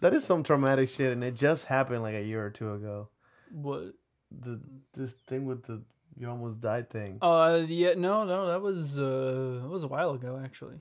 [0.00, 3.08] that is some traumatic shit, and it just happened like a year or two ago.
[3.50, 3.92] What?
[4.30, 4.58] The
[4.94, 5.82] this thing with the
[6.16, 7.18] you almost died thing.
[7.20, 10.76] Uh, yeah, no, no, that was uh, that was a while ago actually.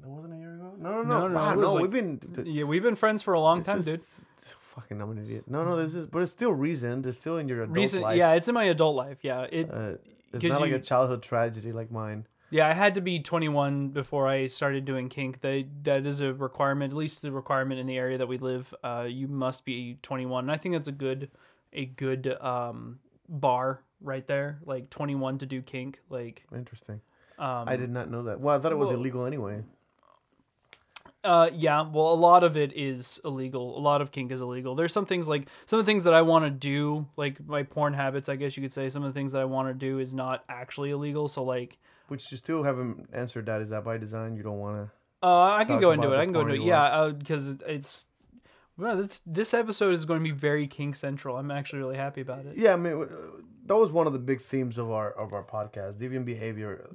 [0.00, 0.72] That wasn't a year ago.
[0.78, 1.28] No, no, No, no.
[1.28, 2.44] no, Wow, it was no, like- we've been.
[2.46, 4.00] Yeah, we've been friends for a long this time, is- dude.
[4.60, 5.44] Fucking, I'm an idiot.
[5.48, 7.04] No, no, this is, but it's still recent.
[7.04, 8.16] It's still in your adult Recent, life.
[8.16, 9.18] yeah, it's in my adult life.
[9.22, 9.68] Yeah, it.
[9.68, 9.94] Uh,
[10.32, 12.26] it's 'cause not like you- a childhood tragedy like mine.
[12.50, 15.40] Yeah, I had to be 21 before I started doing kink.
[15.40, 18.72] They, that is a requirement, at least the requirement in the area that we live.
[18.82, 20.44] Uh, you must be 21.
[20.44, 21.30] And I think that's a good,
[21.72, 22.98] a good um,
[23.28, 24.60] bar right there.
[24.64, 26.00] Like 21 to do kink.
[26.10, 27.00] Like, Interesting.
[27.38, 28.40] um, I did not know that.
[28.40, 29.62] Well, I thought it was well- illegal anyway.
[31.22, 31.82] Uh, yeah.
[31.82, 33.76] Well, a lot of it is illegal.
[33.76, 34.74] A lot of kink is illegal.
[34.74, 37.62] There's some things like some of the things that I want to do, like my
[37.62, 38.28] porn habits.
[38.28, 40.14] I guess you could say some of the things that I want to do is
[40.14, 41.28] not actually illegal.
[41.28, 43.60] So like, Which you still haven't answered that.
[43.60, 44.34] Is that by design?
[44.34, 45.26] You don't want to.
[45.26, 46.16] Uh, I can go into it.
[46.16, 46.62] I can go into it.
[46.62, 48.06] Yeah, because it's
[48.80, 51.36] well, this this episode is going to be very kink central.
[51.36, 52.56] I'm actually really happy about it.
[52.56, 53.06] Yeah, I mean, uh,
[53.66, 55.98] that was one of the big themes of our of our podcast.
[56.00, 56.88] Deviant behavior.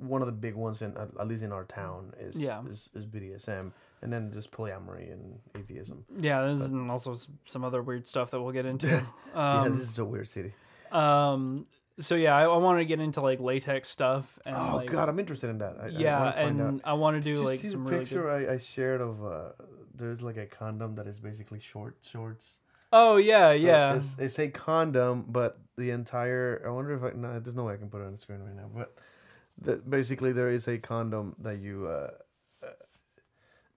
[0.00, 2.62] One of the big ones in at least in our town is Yeah.
[2.70, 3.72] is, is BDSM,
[4.02, 6.04] and then just polyamory and atheism.
[6.18, 8.86] Yeah, there's and also some other weird stuff that we'll get into.
[9.34, 10.52] yeah, Um, this is a weird city.
[10.92, 11.66] um,
[11.98, 15.08] so yeah, I, I want to get into like latex stuff and Oh like, God,
[15.08, 15.76] I'm interested in that.
[15.80, 16.88] I, I yeah, find and out.
[16.88, 18.48] I want to Did do you like see some the really picture good.
[18.48, 19.50] I, I shared of uh,
[19.94, 22.60] there's like a condom that is basically short shorts.
[22.92, 23.94] Oh yeah, So yeah.
[23.96, 26.62] It's, it's a condom, but the entire.
[26.64, 27.16] I wonder if I.
[27.16, 28.70] No, there's no way I can put it on the screen right now.
[28.74, 28.94] But
[29.60, 31.86] the, basically, there is a condom that you.
[31.86, 32.10] Uh,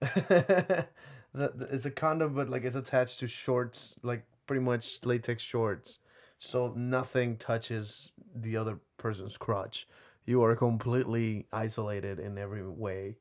[0.00, 0.88] that
[1.34, 6.00] that is a condom, but like it's attached to shorts, like pretty much latex shorts,
[6.38, 9.86] so nothing touches the other person's crotch.
[10.26, 13.16] You are completely isolated in every way,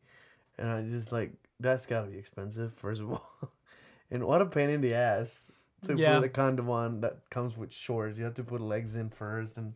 [0.57, 2.73] and I just like that's got to be expensive.
[2.75, 3.31] First of all,
[4.11, 5.51] and what a pain in the ass
[5.83, 6.15] to Yeah.
[6.15, 8.17] put a condom on that comes with shorts.
[8.17, 9.73] You have to put legs in first and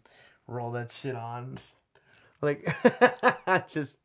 [0.48, 1.60] roll that shit on.
[2.42, 2.66] Like,
[3.68, 3.98] just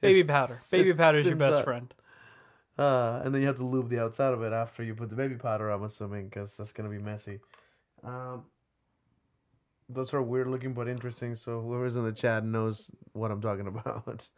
[0.00, 0.56] Baby powder.
[0.70, 1.64] Baby powder is your best up.
[1.64, 1.92] friend.
[2.78, 5.16] Uh, and then you have to lube the outside of it after you put the
[5.16, 5.68] baby powder.
[5.70, 7.40] I'm assuming because that's gonna be messy.
[8.04, 8.44] Um,
[9.88, 11.34] those are weird looking but interesting.
[11.34, 14.28] So whoever's in the chat knows what I'm talking about.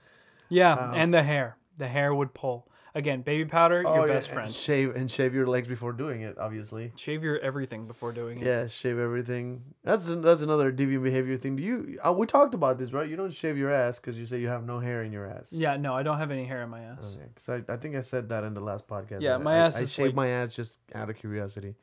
[0.49, 1.57] Yeah, Um, and the hair.
[1.77, 2.70] The hair would pull.
[2.93, 4.51] Again, baby powder, Oh, your yeah, best and friend.
[4.51, 6.37] Shave and shave your legs before doing it.
[6.39, 6.93] Obviously.
[6.97, 8.47] Shave your everything before doing it.
[8.47, 9.63] Yeah, shave everything.
[9.85, 11.55] That's that's another deviant behavior thing.
[11.55, 12.01] Do you?
[12.05, 13.09] Uh, we talked about this, right?
[13.09, 15.53] You don't shave your ass because you say you have no hair in your ass.
[15.53, 17.15] Yeah, no, I don't have any hair in my ass.
[17.17, 19.21] Okay, 'cause I, I think I said that in the last podcast.
[19.23, 21.77] Yeah, my I, ass I is shaved like- my ass just out of curiosity.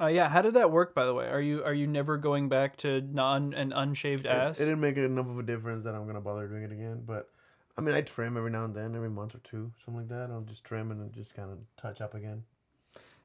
[0.00, 1.26] Uh, yeah, how did that work, by the way?
[1.28, 4.60] Are you are you never going back to non and unshaved It, ass?
[4.60, 7.02] it didn't make enough of a difference that I'm gonna bother doing it again.
[7.06, 7.28] But
[7.76, 10.30] I mean, I trim every now and then, every month or two, something like that.
[10.30, 12.44] I'll just trim and just kind of touch up again.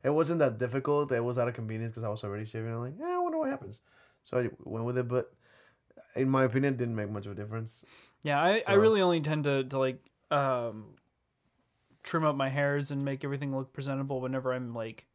[0.04, 1.12] It wasn't that difficult.
[1.12, 2.72] It was out of convenience because I was already shaving.
[2.72, 3.80] I'm like, yeah, I wonder what happens.
[4.24, 5.34] So I went with it, but
[6.16, 7.84] in my opinion, it didn't make much of a difference.
[8.22, 10.00] yeah, I, I really only tend to, to like
[10.32, 10.96] um
[12.04, 15.06] trim up my hairs and make everything look presentable whenever I'm like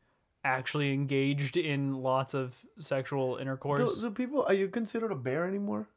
[0.44, 4.00] actually engaged in lots of sexual Do, intercourse.
[4.00, 5.88] do people are you considered a bear anymore?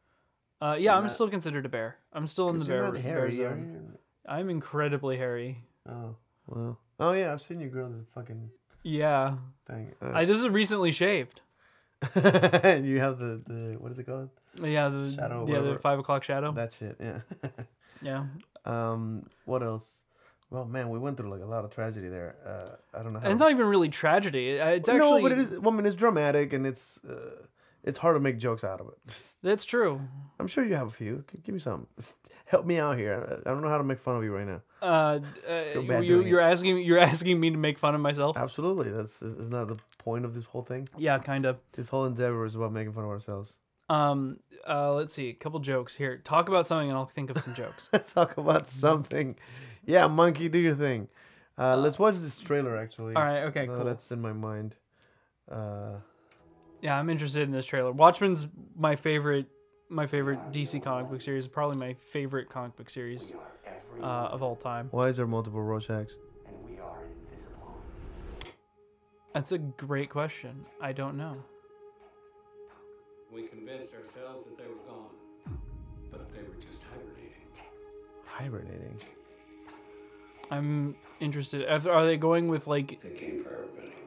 [0.61, 1.97] Uh, yeah, I'm not- still considered a bear.
[2.13, 3.89] I'm still in the 'Cause you're bear, not bear hairy, are zone.
[3.93, 3.99] you?
[4.27, 5.63] I'm incredibly hairy.
[5.87, 6.15] Oh
[6.47, 6.79] well.
[6.99, 8.49] Oh yeah, I've seen you grow the fucking
[8.83, 9.35] Yeah,
[9.67, 9.93] thing.
[10.01, 11.41] I this is recently shaved.
[12.15, 14.29] and you have the, the what is it called?
[14.63, 15.79] Yeah, the Shadow, yeah the whatever.
[15.79, 16.51] five o'clock shadow.
[16.53, 16.95] That shit.
[16.99, 17.19] Yeah.
[18.01, 18.25] yeah,
[18.65, 19.25] um.
[19.45, 20.01] What else?
[20.51, 22.35] Well, man, we went through like a lot of tragedy there.
[22.45, 23.25] Uh, I don't know how.
[23.25, 24.59] And it's not even really tragedy.
[24.59, 25.51] uh, It's actually no, but it is.
[25.59, 27.45] Well, I mean, it's dramatic and it's uh,
[27.85, 29.21] it's hard to make jokes out of it.
[29.43, 30.01] That's true.
[30.39, 31.23] I'm sure you have a few.
[31.43, 31.87] Give me some.
[32.45, 33.41] Help me out here.
[33.45, 34.61] I don't know how to make fun of you right now.
[34.81, 35.19] Uh,
[35.49, 38.37] uh, you, you're asking you're asking me to make fun of myself.
[38.37, 40.87] Absolutely, that's isn't that the point of this whole thing?
[40.97, 41.57] Yeah, kind of.
[41.71, 43.55] This whole endeavor is about making fun of ourselves.
[43.89, 46.17] Um, uh, let's see, a couple jokes here.
[46.17, 47.89] Talk about something, and I'll think of some jokes.
[48.13, 49.35] Talk about something.
[49.85, 51.07] Yeah, monkey, do your thing.
[51.57, 52.77] Uh, let's watch this trailer.
[52.77, 53.85] Actually, All right, okay, Now cool.
[53.85, 54.75] That's in my mind.
[55.49, 55.97] Uh,
[56.85, 57.91] Yeah, I'm interested in this trailer.
[57.91, 58.45] Watchmen's
[58.77, 59.47] my favorite,
[59.89, 61.47] my favorite DC comic book series.
[61.47, 63.33] Probably my favorite comic book series
[63.99, 64.89] uh, of all time.
[64.91, 66.11] why is there multiple Rorschachs?
[69.33, 70.63] That's a great question.
[70.79, 71.35] I don't know.
[73.33, 75.57] We convinced ourselves that they were gone,
[76.11, 77.47] but they were just hibernating.
[78.27, 78.99] Hibernating.
[80.51, 81.67] I'm interested.
[81.67, 83.01] Are are they going with like?
[83.01, 84.04] They came for everybody.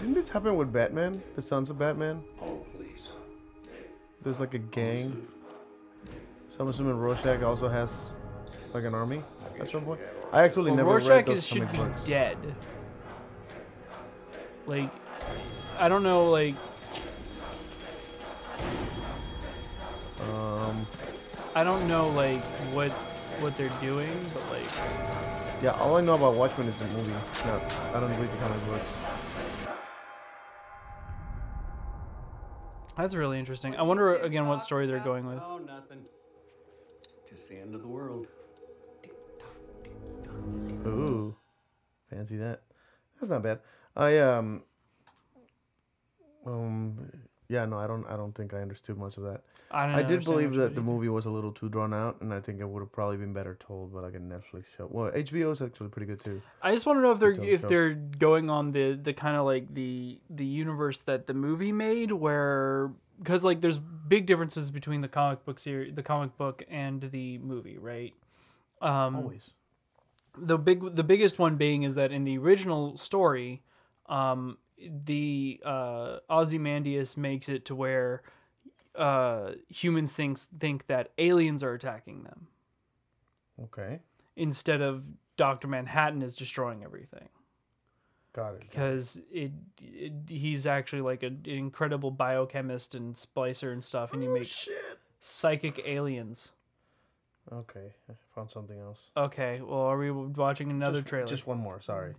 [0.00, 1.22] Didn't this happen with Batman?
[1.36, 2.22] The Sons of Batman?
[2.42, 3.10] Oh, please.
[4.22, 5.26] There's like a gang.
[6.50, 8.14] So I'm assuming Rorschach also has
[8.72, 9.22] like an army
[9.58, 10.00] at some point.
[10.32, 12.04] I actually Well, never read Rorschach those is, should comic be books.
[12.04, 12.38] dead.
[14.66, 14.90] Like,
[15.78, 16.30] I don't know.
[16.30, 16.54] Like,
[20.20, 20.86] Um,
[21.54, 22.40] I don't know like
[22.72, 22.90] what
[23.40, 24.70] what they're doing, but like,
[25.62, 27.12] yeah, all I know about Watchmen is the movie.
[27.46, 27.62] Not,
[27.94, 28.88] I don't read the comic books.
[32.96, 33.76] That's really interesting.
[33.76, 35.42] I wonder again what story they're going with.
[35.42, 36.04] Oh, nothing.
[37.28, 38.26] Just the end of the world.
[40.86, 41.34] Ooh,
[42.10, 42.62] fancy that.
[43.16, 43.60] That's not bad.
[43.96, 44.64] I um,
[46.46, 47.10] um,
[47.48, 49.42] yeah, no, I don't, I don't think I understood much of that.
[49.70, 52.40] I I did believe that the movie was a little too drawn out, and I
[52.40, 54.88] think it would have probably been better told by like a Netflix show.
[54.90, 56.40] Well, HBO is actually pretty good too.
[56.62, 57.68] I just want to know if they're if show.
[57.68, 62.12] they're going on the the kind of like the the universe that the movie made,
[62.12, 67.08] where because like there's big differences between the comic book series, the comic book, and
[67.10, 68.14] the movie, right?
[68.80, 69.50] Um, Always.
[70.38, 73.62] the big the biggest one being is that in the original story
[74.06, 78.22] um the uh ozymandias makes it to where
[78.96, 82.48] uh humans thinks think that aliens are attacking them
[83.62, 84.00] Okay,
[84.36, 85.04] instead of
[85.36, 87.28] dr manhattan is destroying everything
[88.32, 88.60] got it.
[88.60, 94.22] because it, it he's actually like a, an incredible biochemist and splicer and stuff and
[94.22, 94.98] he Oh, makes shit.
[95.20, 96.50] psychic aliens
[97.52, 99.10] Okay, I found something else.
[99.16, 101.80] okay well are we watching another just, trailer Just one more.
[101.80, 102.14] Sorry.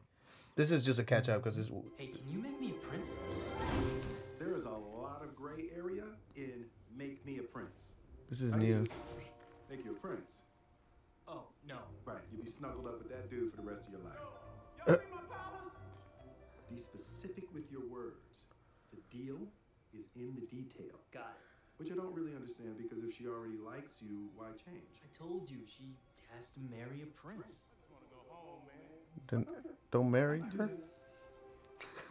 [0.56, 1.70] This is just a catch up because this.
[1.98, 3.16] Hey, can you make me a prince?
[4.40, 6.04] There is a lot of gray area
[6.38, 6.64] in
[6.96, 7.96] Make Me a Prince.
[8.30, 8.84] This is I can new.
[8.86, 8.96] just
[9.70, 10.44] Make you a prince.
[11.28, 11.76] Oh, no.
[12.06, 14.16] Right, you'll be snuggled up with that dude for the rest of your life.
[14.88, 14.96] Uh.
[16.70, 18.46] Be specific with your words.
[18.94, 19.40] The deal
[19.94, 20.96] is in the detail.
[21.12, 21.44] Got it.
[21.78, 25.04] Which I don't really understand because if she already likes you, why change?
[25.04, 25.98] I told you she
[26.34, 27.75] has to marry a prince.
[29.30, 29.46] Then
[29.92, 30.70] don't marry her.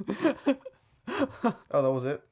[1.09, 2.23] oh, that was it.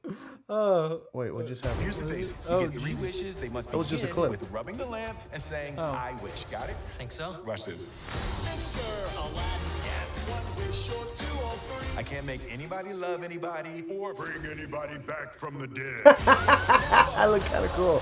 [0.49, 1.83] oh Wait, what just happened?
[1.83, 2.47] Here's the basics.
[2.49, 3.01] Oh, get three Jesus.
[3.01, 3.37] wishes.
[3.39, 4.31] They must That was just a clip.
[4.31, 5.83] with rubbing the lamp and saying, Oh.
[5.83, 6.43] I wish.
[6.45, 6.75] Got it?
[6.97, 7.37] Think so?
[7.45, 7.87] Watch this.
[11.95, 16.01] I can't make anybody love anybody or bring anybody back from the dead.
[16.05, 18.01] I look kind of cool.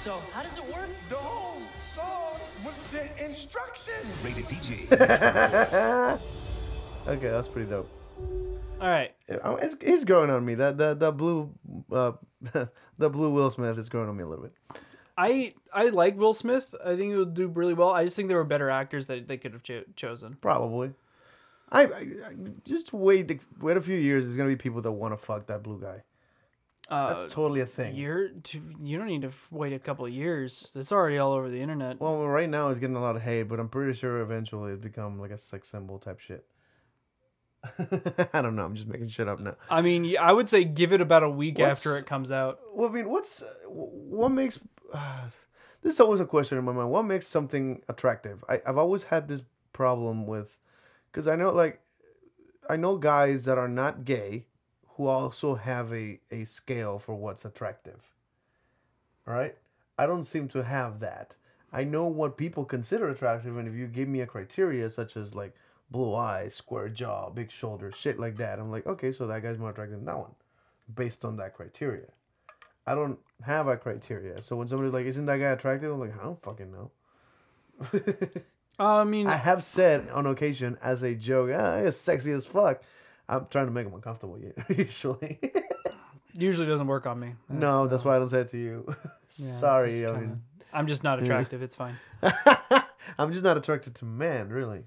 [0.00, 0.88] So, how does it work?
[1.10, 3.92] The whole song was the instruction.
[4.24, 4.86] Rated PG.
[7.06, 7.90] Okay, that's pretty dope.
[8.80, 10.54] all right Yeah, it's, he's growing on me.
[10.54, 11.52] That that that blue,
[11.92, 12.12] uh,
[12.98, 14.54] the blue Will Smith is growing on me a little bit.
[15.18, 16.74] I I like Will Smith.
[16.82, 17.90] I think he would do really well.
[17.90, 20.38] I just think there were better actors that they could have cho- chosen.
[20.40, 20.92] Probably.
[21.72, 22.32] I, I, I
[22.64, 23.28] just wait.
[23.28, 24.24] The, wait a few years.
[24.24, 26.02] There's gonna be people that want to fuck that blue guy.
[26.90, 27.94] Uh, That's totally a thing.
[27.94, 28.30] You're
[28.82, 30.72] you don't need to wait a couple of years.
[30.74, 32.00] It's already all over the internet.
[32.00, 34.80] Well, right now it's getting a lot of hate, but I'm pretty sure eventually it
[34.80, 36.44] become like a sex symbol type shit.
[38.34, 38.64] I don't know.
[38.64, 39.54] I'm just making shit up now.
[39.68, 42.58] I mean, I would say give it about a week What's- after it comes out.
[42.74, 44.58] Well, I mean, what's uh, what makes
[44.92, 45.28] uh,
[45.82, 46.90] this is always a question in my mind.
[46.90, 48.44] What makes something attractive?
[48.48, 50.58] I, I've always had this problem with
[51.12, 51.80] because I know like
[52.68, 54.46] I know guys that are not gay
[55.00, 58.02] who also have a a scale for what's attractive.
[59.24, 59.56] Right?
[59.98, 61.34] I don't seem to have that.
[61.72, 65.34] I know what people consider attractive, and if you give me a criteria such as
[65.34, 65.54] like
[65.90, 69.56] blue eyes, square jaw, big shoulders, shit like that, I'm like, okay, so that guy's
[69.56, 70.34] more attractive than that one,
[70.94, 72.08] based on that criteria.
[72.86, 74.42] I don't have a criteria.
[74.42, 76.90] So when somebody's like, "Isn't that guy attractive?" I'm like, I don't fucking know.
[78.78, 82.82] I mean, I have said on occasion as a joke, "Ah, he's sexy as fuck."
[83.30, 84.38] I'm trying to make him uncomfortable.
[84.68, 85.38] Usually,
[86.34, 87.34] usually doesn't work on me.
[87.48, 88.94] no, that's why I don't say it to you.
[89.36, 91.62] Yeah, Sorry, I mean, I'm just not attractive.
[91.62, 91.96] It's fine.
[93.18, 94.82] I'm just not attracted to men, really.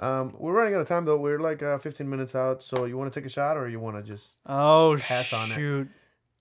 [0.00, 1.18] Um, we're running out of time though.
[1.18, 2.62] We're like uh, 15 minutes out.
[2.62, 5.52] So you want to take a shot, or you want to just Oh pass on
[5.52, 5.54] it?
[5.54, 5.88] shoot!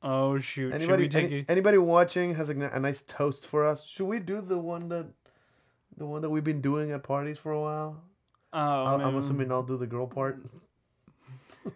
[0.02, 0.74] Oh shoot!
[0.74, 3.86] Anybody, we take any- a- anybody watching has a nice toast for us.
[3.86, 5.08] Should we do the one that,
[5.98, 8.02] the one that we've been doing at parties for a while?
[8.52, 10.42] Oh, I'm assuming I'll do the girl part.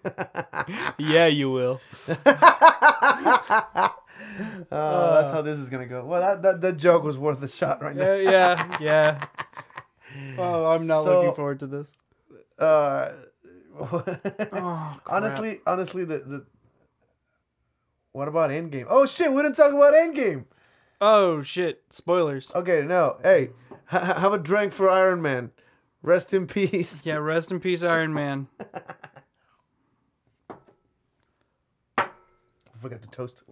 [0.98, 1.80] yeah, you will.
[2.08, 2.16] Uh,
[4.70, 6.06] that's how this is gonna go.
[6.06, 8.14] Well, that, that that joke was worth a shot right now.
[8.16, 9.26] Yeah, yeah, yeah.
[10.38, 11.92] Oh, I'm not So- looking forward to this.
[12.60, 13.10] Uh,
[13.80, 16.46] Oh, honestly, honestly, the the.
[18.12, 18.86] What about Endgame?
[18.88, 20.46] Oh shit, we didn't talk about Endgame.
[21.02, 21.82] Oh shit!
[21.90, 22.52] Spoilers.
[22.54, 23.50] Okay, no, hey,
[23.86, 25.50] ha- have a drink for Iron Man.
[26.04, 27.02] Rest in peace.
[27.06, 28.48] Yeah, rest in peace, Iron Man.
[31.98, 32.06] I
[32.80, 33.44] forgot to toast.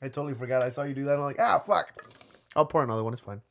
[0.00, 0.62] I totally forgot.
[0.62, 1.14] I saw you do that.
[1.14, 2.04] I'm like, ah, fuck.
[2.54, 3.12] I'll pour another one.
[3.12, 3.42] It's fine.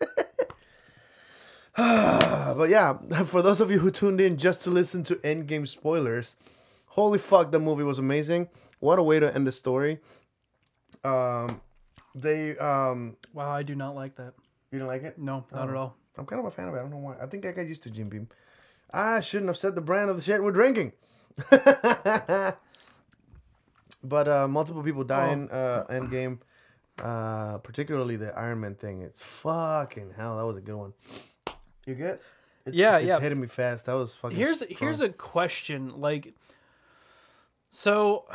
[1.76, 6.34] but yeah, for those of you who tuned in just to listen to Endgame spoilers,
[6.86, 8.48] holy fuck, the movie was amazing.
[8.80, 10.00] What a way to end the story.
[11.04, 11.60] Um,
[12.14, 14.34] they um, Wow, I do not like that.
[14.72, 15.18] you didn't like it?
[15.18, 15.78] No, not at Oh.
[15.78, 15.96] all.
[16.18, 16.78] I'm kind of a fan of it.
[16.78, 17.16] I don't know why.
[17.20, 18.28] I think I got used to Jim Beam.
[18.92, 20.92] I shouldn't have said the brand of the shit we're drinking.
[24.02, 26.40] but uh, multiple people die in uh, Endgame.
[27.00, 29.00] Uh, particularly the Iron Man thing.
[29.00, 30.36] It's fucking hell.
[30.36, 30.92] That was a good one.
[31.86, 32.18] You good?
[32.66, 33.20] It's, Yeah, it's yeah.
[33.20, 33.86] hitting me fast.
[33.86, 34.36] That was fucking.
[34.36, 34.76] Here's strong.
[34.78, 36.00] here's a question.
[36.00, 36.34] Like,
[37.70, 38.26] so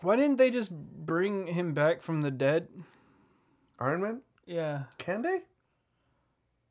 [0.00, 2.68] why didn't they just bring him back from the dead?
[3.78, 4.22] Iron Man.
[4.46, 4.84] Yeah.
[4.98, 5.42] Can they?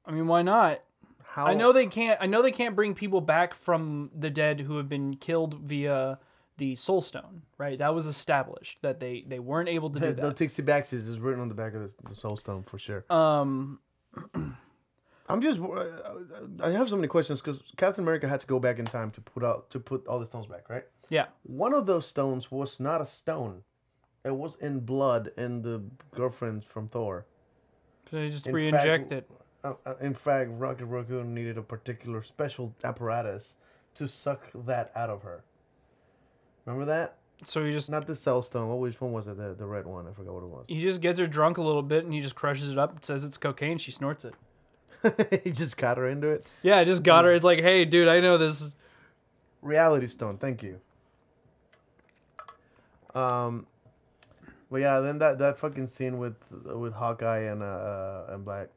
[0.08, 0.82] I mean, why not?
[1.24, 1.48] How?
[1.48, 2.18] I know they can't.
[2.22, 6.20] I know they can't bring people back from the dead who have been killed via
[6.58, 7.78] the Soul Stone, right?
[7.78, 10.38] That was established that they they weren't able to do The, the that.
[10.38, 13.04] Tixie Baxters is written on the back of the, the Soul Stone for sure.
[13.10, 13.80] Um,
[15.28, 15.60] I'm just.
[15.60, 15.86] uh,
[16.62, 19.22] I have so many questions because Captain America had to go back in time to
[19.22, 20.86] put out to put all the stones back, right?
[21.10, 21.26] yeah.
[21.44, 23.64] One of those stones was not a stone.
[24.24, 25.84] It was in blood in the
[26.16, 27.26] girlfriend from Thor.
[28.10, 29.30] So they just In re-inject fact, it.
[29.66, 33.56] Uh, uh, in fact, Rocket Raccoon needed a particular special apparatus
[33.96, 35.44] to suck that out of her.
[36.66, 37.16] Remember that?
[37.44, 38.70] So he just Not the soul stone.
[38.70, 39.38] What which one was it?
[39.38, 40.08] The, the red one.
[40.08, 40.66] I forgot what it was.
[40.68, 42.92] he just gets her drunk a little bit and he just crushes it up.
[42.92, 43.80] and Says it's cocaine.
[43.80, 44.36] She snorts it.
[45.44, 46.46] he just got her into it.
[46.62, 47.34] Yeah, I just got her.
[47.34, 48.76] It's like, hey, dude, I know this.
[49.62, 50.38] Reality Stone.
[50.38, 50.80] Thank you.
[53.16, 53.66] Um,
[54.70, 58.70] but yeah, then that that fucking scene with with Hawkeye and uh, uh and Black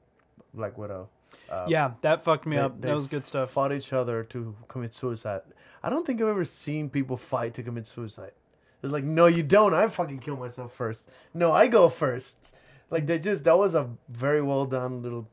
[0.54, 1.08] Black Widow.
[1.50, 2.80] Uh, yeah, that fucked me they- up.
[2.80, 3.50] they That was good stuff.
[3.50, 5.42] Fought each other to commit suicide.
[5.82, 8.32] I don't think I've ever seen people fight to commit suicide.
[8.80, 9.74] They're like, no, you don't.
[9.74, 11.08] I fucking kill myself first.
[11.34, 12.54] No, I go first.
[12.90, 15.28] Like they just that was a very well done little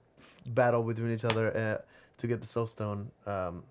[0.48, 1.78] battle between each other uh,
[2.18, 3.12] to get the Soul Stone.
[3.26, 3.64] Um,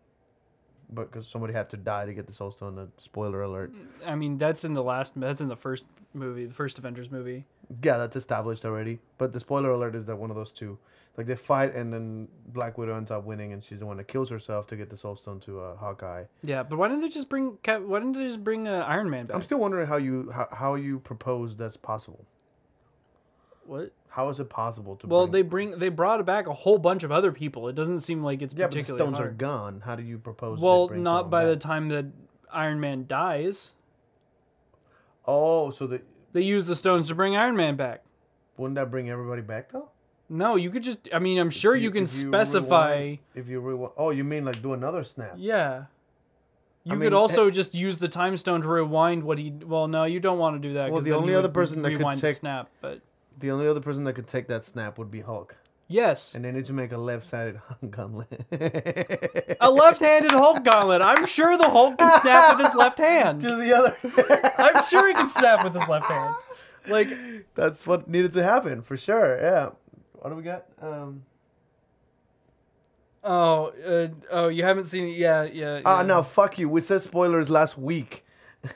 [0.90, 2.78] but because somebody had to die to get the Soul Stone.
[2.78, 3.72] Uh, spoiler alert.
[4.06, 5.18] I mean, that's in the last.
[5.20, 5.84] That's in the first
[6.14, 7.44] movie, the first Avengers movie.
[7.82, 9.00] Yeah, that's established already.
[9.18, 10.78] But the spoiler alert is that one of those two,
[11.16, 14.08] like they fight and then Black Widow ends up winning, and she's the one that
[14.08, 16.24] kills herself to get the Soul Stone to uh, Hawkeye.
[16.42, 17.56] Yeah, but why didn't they just bring?
[17.62, 19.36] Cap- Why didn't they just bring uh, Iron Man back?
[19.36, 22.24] I'm still wondering how you how, how you propose that's possible.
[23.64, 23.92] what?
[24.08, 25.06] How is it possible to?
[25.06, 25.32] Well, bring...
[25.32, 27.68] they bring they brought back a whole bunch of other people.
[27.68, 29.82] It doesn't seem like it's yeah, but the stones are gone.
[29.84, 30.60] How do you propose?
[30.60, 32.06] Well, not by the time that
[32.52, 33.72] Iron Man dies.
[35.26, 36.00] Oh, so they
[36.32, 38.02] They use the stones to bring Iron Man back.
[38.56, 39.90] wouldn't that bring everybody back though?
[40.28, 40.98] No, you could just.
[41.12, 42.94] I mean, I'm sure you, can if specify.
[42.94, 45.34] rewind- if you rewind, oh, you mean like do another snap?
[45.36, 45.84] Yeah.
[46.84, 49.50] You I could mean, also eh just use the time stone to rewind what he.
[49.50, 50.90] Well, no, you don't want to do that.
[50.90, 53.00] Well, the only other person that could take- snap, but
[53.38, 55.56] The only other person that could take that snap would be Hulk,
[55.88, 58.44] yes, and they need to make a left-sided Hulk gauntlet.
[59.60, 61.00] a left-handed Hulk gauntlet.
[61.02, 63.40] I'm sure the Hulk can snap with his left hand.
[63.42, 63.96] to the other.
[64.58, 66.34] I'm sure he can snap with his left hand.
[66.86, 67.08] Like,
[67.54, 69.38] That's what needed to happen for sure.
[69.40, 69.70] Yeah.
[70.24, 70.64] What do we got?
[70.80, 71.22] Um.
[73.22, 75.18] oh, uh, oh, you haven't seen it?
[75.18, 75.82] Yeah, yeah.
[75.84, 76.06] Ah, yeah.
[76.06, 76.66] no, fuck you.
[76.66, 78.24] We said spoilers last week.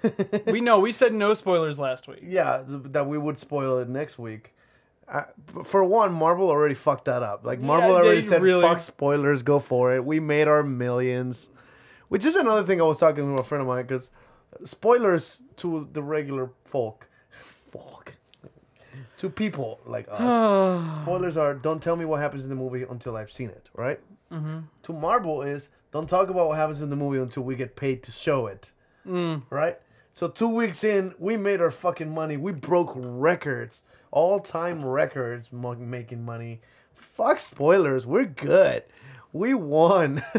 [0.53, 0.79] We know.
[0.79, 2.19] We said no spoilers last week.
[2.23, 4.53] Yeah, that we would spoil it next week.
[5.09, 5.23] Uh,
[5.65, 7.47] for one, Marvel already fucked that up.
[7.47, 11.49] Like Marvel Yeah, already said, really- "Fuck spoilers, go for it." We made our millions,
[12.09, 14.11] which is another thing I was talking to a friend of mine because
[14.67, 16.51] spoilers to the regular.
[16.67, 17.08] Folk.
[19.19, 20.95] To people like us.
[21.03, 23.99] spoilers are don't tell me what happens in the movie until I've seen it, right?
[24.33, 24.61] Mm-hmm.
[24.85, 28.03] To Marvel is don't talk about what happens in the movie until we get paid
[28.05, 28.73] to show it.
[29.07, 29.43] Mm.
[29.51, 29.79] Right?
[30.13, 32.37] So two weeks in, we made our fucking money.
[32.37, 36.61] We broke records, all time records, mo- making money.
[36.95, 38.07] Fuck spoilers.
[38.07, 38.83] We're good.
[39.33, 40.23] We won.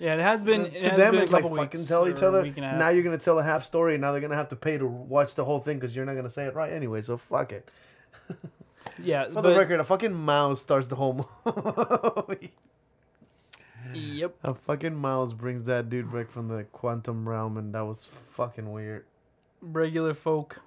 [0.00, 0.64] Yeah, it has been.
[0.64, 2.42] It to has them, been it's like fucking tell each other.
[2.42, 2.78] week and a half.
[2.78, 3.98] Now you're gonna tell a half story.
[3.98, 6.30] Now they're gonna have to pay to watch the whole thing because you're not gonna
[6.30, 7.02] say it right anyway.
[7.02, 7.68] So fuck it.
[9.02, 11.26] Yeah, For but, the record, a fucking mouse starts the whole
[12.28, 12.52] movie.
[13.94, 14.36] Yep.
[14.44, 18.70] A fucking mouse brings that dude back from the quantum realm, and that was fucking
[18.70, 19.04] weird.
[19.62, 20.60] regular folk.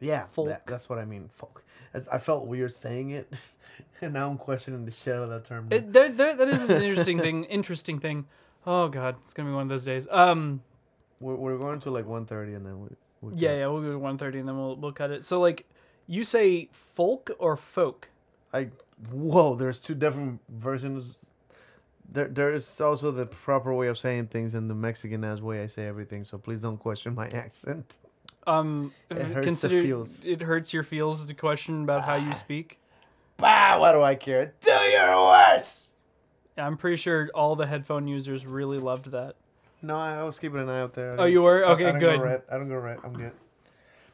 [0.00, 0.48] Yeah, Folk.
[0.48, 1.28] that- that's what I mean.
[1.34, 1.62] Folk.
[1.94, 3.32] As I felt weird saying it,
[4.00, 5.66] and now I'm questioning the shit out of that term.
[5.70, 7.44] It, there, there, that is an interesting thing.
[7.58, 8.26] Interesting thing.
[8.66, 10.06] Oh god, it's gonna be one of those days.
[10.10, 10.62] Um,
[11.20, 12.88] we're, we're going to like 1.30 and then we.
[13.22, 15.24] we yeah, yeah, we'll go to one thirty and then we'll we'll cut it.
[15.24, 15.64] So like,
[16.06, 18.08] you say folk or folk?
[18.52, 18.68] I
[19.10, 21.26] whoa, there's two different versions.
[22.10, 25.62] There, there is also the proper way of saying things and the Mexican as way
[25.62, 26.22] I say everything.
[26.24, 27.98] So please don't question my accent.
[28.46, 30.24] Um, It hurts the consider feels.
[30.24, 32.78] it hurts your feels to question about how you speak.
[33.38, 34.54] Bah, what do I care?
[34.60, 35.88] Do your worst.
[36.56, 39.34] I'm pretty sure all the headphone users really loved that.
[39.82, 41.20] No, I was keeping an eye out there.
[41.20, 41.66] I Oh, you were?
[41.66, 42.16] I- Okay, I don't good.
[42.18, 42.42] Go red.
[42.50, 42.98] I don't go red.
[43.04, 43.32] I'm good.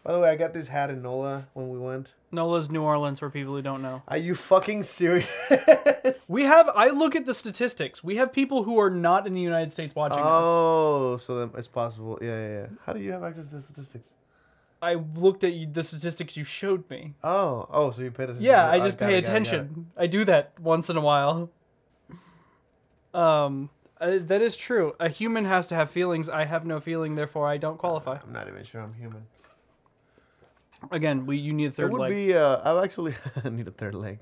[0.04, 2.14] By the way, I got this hat in NOLA when we went.
[2.32, 4.02] Nola's New Orleans for people who don't know.
[4.08, 5.28] Are you fucking serious?
[6.28, 8.02] We have I look at the statistics.
[8.02, 10.24] We have people who are not in the United States watching us.
[10.26, 12.18] Oh, so then it's possible.
[12.20, 12.66] Yeah, yeah, yeah.
[12.84, 14.14] How do you have access to the statistics?
[14.80, 17.14] I looked at you, the statistics you showed me.
[17.22, 18.44] Oh, oh, so you paid attention.
[18.44, 19.28] Yeah, I just pay it, got it, it.
[19.28, 19.90] attention.
[19.96, 21.50] I do that once in a while.
[23.14, 24.96] Um, uh, that is true.
[24.98, 26.28] A human has to have feelings.
[26.28, 28.18] I have no feeling, therefore I don't qualify.
[28.26, 29.26] I'm not even sure I'm human.
[30.90, 31.86] Again, we you need a third.
[31.86, 32.10] It would leg.
[32.10, 32.34] be.
[32.34, 33.14] Uh, I actually
[33.50, 34.18] need a third leg.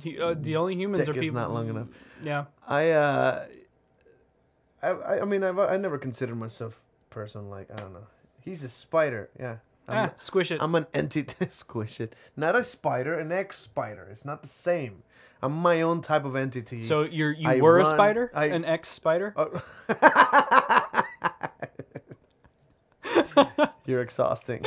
[0.00, 1.40] He- uh, the only humans Dick are is people.
[1.40, 1.88] not long enough.
[2.22, 2.44] Yeah.
[2.66, 3.46] I uh,
[4.82, 6.80] I I, mean I've I never considered myself
[7.10, 8.06] a person like I don't know.
[8.40, 9.30] He's a spider.
[9.38, 9.56] Yeah.
[9.90, 10.62] Ah, squish it.
[10.62, 11.46] I'm an entity.
[11.50, 12.14] squish it.
[12.36, 13.18] Not a spider.
[13.18, 14.06] An ex spider.
[14.10, 15.02] It's not the same.
[15.42, 16.82] I'm my own type of entity.
[16.82, 19.34] So you're you I were a spider, I- an ex spider.
[19.36, 19.62] Oh.
[23.86, 24.64] You're exhausting.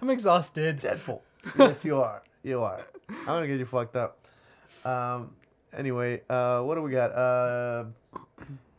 [0.00, 0.80] I'm exhausted.
[0.80, 1.20] Deadpool.
[1.58, 2.22] Yes, you are.
[2.42, 2.80] You are.
[3.08, 4.18] I'm gonna get you fucked up.
[4.84, 5.34] Um.
[5.76, 7.12] Anyway, uh, what do we got?
[7.12, 7.84] Uh,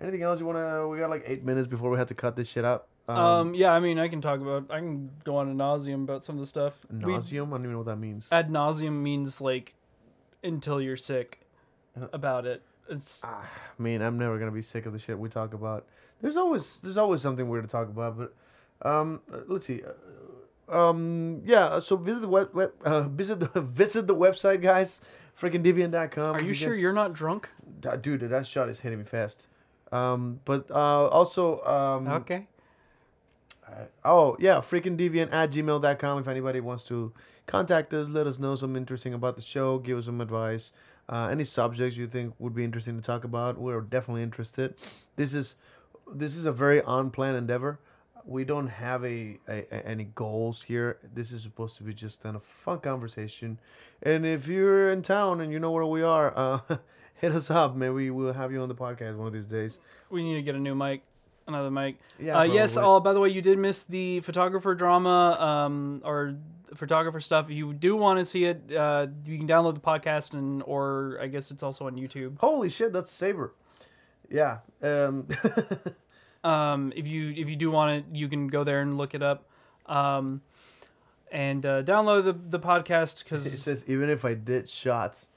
[0.01, 0.87] anything else you wanna?
[0.87, 2.87] We got like eight minutes before we have to cut this shit out.
[3.07, 6.25] Um, yeah, I mean, I can talk about, I can go on ad nauseam about
[6.25, 6.73] some of the stuff.
[6.91, 7.45] We- nauseam.
[7.45, 8.27] I don't even know what that means.
[8.31, 9.75] ad nauseam means like
[10.43, 11.39] until you're sick
[11.99, 12.61] Uh, about it.
[12.89, 13.43] It's I
[13.79, 15.85] mean, I'm never gonna be sick of the shit we talk about.
[16.21, 18.33] There's always there's always something weird to talk about, but
[18.81, 19.81] um, uh, let's see.
[19.83, 19.91] Uh,
[20.69, 21.79] um, yeah.
[21.79, 25.01] So visit the web, web uh, visit the visit the website, guys.
[25.39, 26.35] Freaking deviant.com.
[26.35, 27.47] Are If you sure guys- you're not drunk?
[28.01, 28.21] Dude?
[28.21, 29.45] That shot is hitting me fast.
[29.91, 32.47] Um, but uh, also um, Okay.
[34.03, 37.11] Oh, yeah, freaking deviant at gmail.com if anybody wants to
[37.45, 40.71] contact us, let us know something interesting about the show, give us some advice.
[41.09, 44.73] Uh, any subjects you think would be interesting to talk about, we're definitely interested.
[45.15, 45.55] This is
[46.13, 47.79] this is a very on plan endeavor.
[48.27, 50.97] We don't have a, a, any goals here.
[51.13, 53.57] This is supposed to be just kind of fun conversation.
[54.03, 56.59] And if you're in town and you know where we are, uh,
[57.15, 57.75] hit us up.
[57.75, 59.79] Maybe we'll have you on the podcast one of these days.
[60.09, 61.03] We need to get a new mic,
[61.47, 61.99] another mic.
[62.19, 62.75] Yeah, Uh, yes.
[62.75, 66.35] Oh, by the way, you did miss the photographer drama, um, or
[66.75, 67.45] photographer stuff.
[67.49, 71.17] If you do want to see it, uh, you can download the podcast and, or
[71.21, 72.37] I guess it's also on YouTube.
[72.39, 73.53] Holy shit, that's Saber.
[74.29, 74.57] Yeah.
[74.83, 75.29] Um,
[76.43, 79.21] Um, if you if you do want it, you can go there and look it
[79.21, 79.45] up,
[79.85, 80.41] um,
[81.31, 85.27] and uh, download the the podcast It because says even if I did shots,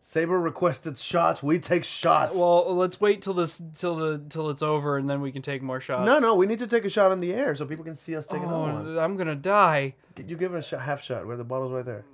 [0.00, 1.42] Saber requested shots.
[1.42, 2.36] We take shots.
[2.36, 5.60] well, let's wait till this till the till it's over and then we can take
[5.60, 6.04] more shots.
[6.06, 8.14] no, no, we need to take a shot in the air so people can see
[8.16, 8.98] us take Oh, one.
[8.98, 9.94] I'm gonna die.
[10.16, 12.04] You give it a shot, half shot where the bottle's right there.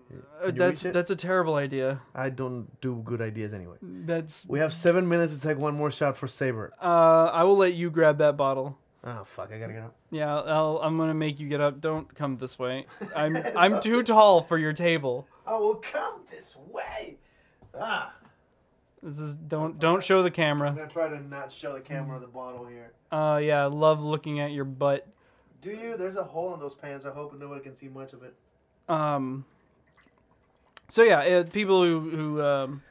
[0.43, 2.01] Uh, that's that's a terrible idea.
[2.15, 3.77] I don't do good ideas anyway.
[3.82, 6.73] That's We have seven minutes to take one more shot for Saber.
[6.82, 8.78] uh, I will let you grab that bottle.
[9.06, 9.51] Oh fuck!
[9.52, 9.94] I gotta get up.
[10.11, 11.81] Yeah, I'll, I'm gonna make you get up.
[11.82, 12.86] Don't come this way.
[13.15, 15.28] I'm I'm too tall for your table.
[15.47, 17.16] I will come this way.
[17.81, 18.15] Ah,
[19.03, 20.69] This is don't don't show the camera.
[20.69, 20.89] I'm camera.
[20.89, 22.93] gonna try to not show the camera the bottle here.
[23.11, 25.07] Uh, yeah, I love looking at your butt.
[25.61, 25.97] Do you?
[25.97, 27.05] There's a hole in those pants.
[27.07, 28.35] I hope nobody can see much of it.
[28.89, 29.45] Um.
[30.89, 32.83] So yeah, uh, people who who um,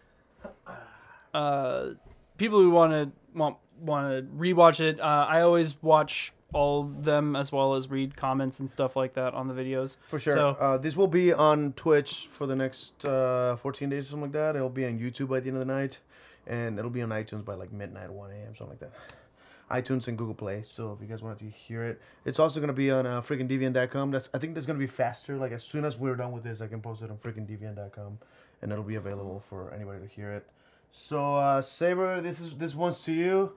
[1.34, 1.89] uh,
[2.38, 7.03] people who want to want want to rewatch it, uh, I always watch all of
[7.03, 9.97] them as well as read comments and stuff like that on the videos.
[10.07, 10.35] For sure.
[10.35, 14.23] So uh, this will be on Twitch for the next uh, 14 days or something
[14.23, 14.55] like that.
[14.55, 15.99] It'll be on YouTube by the end of the night,
[16.47, 18.91] and it'll be on iTunes by like midnight, 1 a.m., something like that.
[19.71, 20.61] iTunes and Google Play.
[20.61, 24.11] So if you guys wanted to hear it, it's also gonna be on uh, freakingdeviant.com.
[24.11, 25.38] That's I think that's gonna be faster.
[25.38, 28.19] Like as soon as we're done with this, I can post it on freakingdeviant.com,
[28.61, 30.45] and it'll be available for anybody to hear it.
[30.91, 33.53] So uh, Saber, this is this one's to you.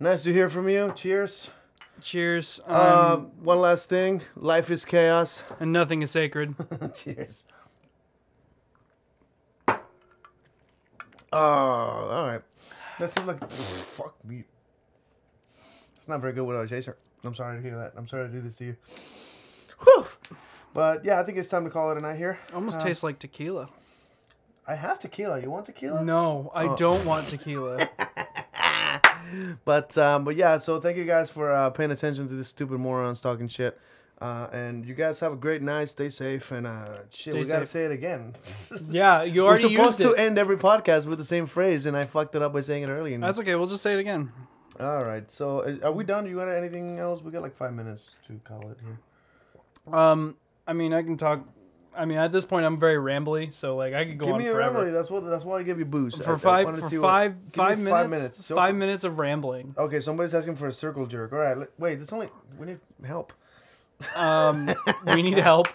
[0.00, 0.92] Nice to hear from you.
[0.94, 1.50] Cheers.
[2.00, 2.60] Cheers.
[2.66, 4.22] Um, Um, one last thing.
[4.36, 5.42] Life is chaos.
[5.60, 6.54] and nothing is sacred.
[6.94, 7.44] Cheers.
[11.30, 12.40] Oh, all right.
[12.98, 14.44] That seems like fuck me.
[15.96, 16.96] It's not very good without a chaser.
[17.24, 17.92] I'm sorry to hear that.
[17.96, 18.76] I'm sorry to do this to you.
[19.84, 20.06] Whew.
[20.74, 22.38] But yeah, I think it's time to call it a night here.
[22.54, 23.68] Almost Uh, tastes like tequila.
[24.66, 25.40] I have tequila.
[25.40, 26.02] You want tequila?
[26.04, 26.76] No, I Oh.
[26.76, 27.78] don't want tequila.
[29.64, 30.58] But um, but yeah.
[30.58, 33.78] So thank you guys for uh, paying attention to this stupid morons talking shit.
[34.20, 35.88] Uh, and you guys have a great night.
[35.88, 37.34] Stay safe and uh, shit.
[37.34, 37.68] Stay we gotta safe.
[37.68, 38.34] say it again.
[38.90, 42.34] yeah, you We're supposed to end every podcast with the same phrase, and I fucked
[42.34, 43.14] it up by saying it early.
[43.14, 43.54] And That's okay.
[43.54, 44.32] We'll just say it again.
[44.80, 45.30] All right.
[45.30, 46.24] So uh, are we done?
[46.24, 47.22] Do you want anything else?
[47.22, 49.94] We got like five minutes to call it here.
[49.94, 50.36] Um,
[50.66, 51.46] I mean, I can talk.
[51.96, 54.40] I mean, at this point, I'm very rambly, so like I could go Give on
[54.40, 54.74] me a forever.
[54.76, 54.92] remedy.
[54.92, 55.20] That's what.
[55.24, 56.20] That's why I give you boost.
[56.20, 58.44] I- for I five for what- five five minutes Five minutes.
[58.46, 59.74] So- five minutes of rambling.
[59.76, 60.00] Okay.
[60.00, 61.32] Somebody's asking for a circle jerk.
[61.32, 61.56] All right.
[61.78, 61.96] Wait.
[61.98, 62.28] This only.
[62.58, 63.32] We need help.
[64.14, 64.70] Um,
[65.06, 65.68] we need help.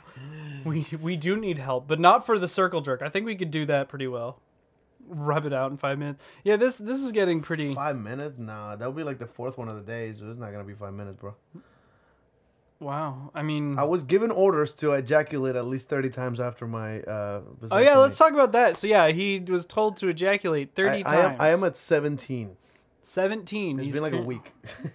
[0.63, 3.01] We we do need help, but not for the circle jerk.
[3.01, 4.39] I think we could do that pretty well.
[5.05, 6.23] Rub it out in five minutes.
[6.45, 7.73] Yeah, this this is getting pretty.
[7.75, 8.37] Five minutes?
[8.37, 10.73] Nah, that'll be like the fourth one of the day, so it's not gonna be
[10.73, 11.35] five minutes, bro.
[12.83, 13.31] Wow.
[13.33, 17.01] I mean, I was given orders to ejaculate at least thirty times after my.
[17.01, 17.41] Uh,
[17.71, 18.77] oh yeah, let's talk about that.
[18.77, 21.33] So yeah, he was told to ejaculate thirty I, I times.
[21.35, 21.41] am.
[21.41, 22.57] I am at seventeen.
[23.01, 23.79] Seventeen.
[23.79, 24.51] It's He's been like a week.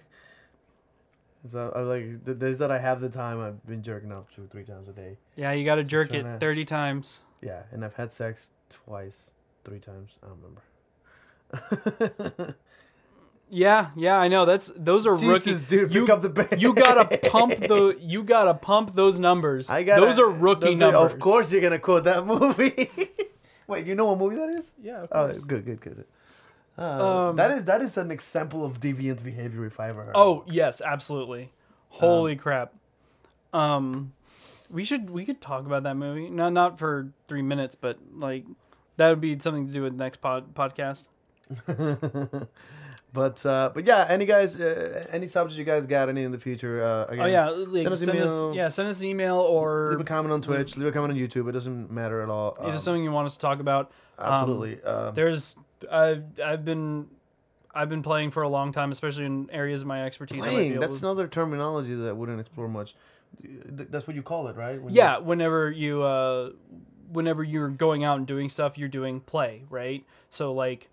[1.51, 4.47] so I like the days that I have the time, I've been jerking off two,
[4.51, 5.17] three times a day.
[5.35, 7.21] Yeah, you got to jerk it to- thirty times.
[7.41, 9.31] Yeah, and I've had sex twice,
[9.63, 10.19] three times.
[10.23, 10.61] I don't remember.
[13.51, 14.45] Yeah, yeah, I know.
[14.45, 15.65] That's those are Jesus, rookie.
[15.67, 17.97] dude, you, pick up the You gotta pump the.
[18.01, 19.69] You gotta pump those numbers.
[19.69, 21.13] I got those are rookie those are- numbers.
[21.13, 22.89] Of course, you're gonna quote that movie.
[23.67, 24.71] Wait, you know what movie that is?
[24.81, 26.05] Yeah, of Oh, good, good, good.
[26.77, 30.13] Uh, Um, that is that is an example of deviant behavior if I ever heard.
[30.15, 31.51] Oh yes, absolutely.
[31.89, 32.73] Holy crap.
[33.51, 34.13] Um,
[34.69, 36.29] we should we could talk about that movie.
[36.29, 38.45] Not not for three minutes, but like
[38.97, 41.07] that would be something to do with next pod podcast.
[43.11, 46.39] But uh, but yeah, any guys, uh, any subjects you guys got any in the
[46.39, 46.83] future?
[46.83, 48.49] Uh, again, oh yeah, like, send us send email.
[48.49, 51.13] us yeah send us an email or leave a comment on Twitch, leave a comment
[51.13, 51.49] on YouTube.
[51.49, 52.53] It doesn't matter at all.
[52.53, 53.91] if Um, there's something you want us to talk about.
[54.19, 54.83] um, absolutely.
[54.83, 55.55] Um, there's
[55.91, 57.07] I've I've been
[57.73, 60.43] I've been playing for a long time, especially in areas of my expertise.
[60.43, 60.79] I might be playing.
[60.79, 62.95] That's to- another terminology that I wouldn't explore much.
[63.43, 64.79] That's what you call it, right?
[64.79, 66.51] When yeah whenever you uh
[67.11, 70.89] whenever you're going out and doing stuff you're doing play right so like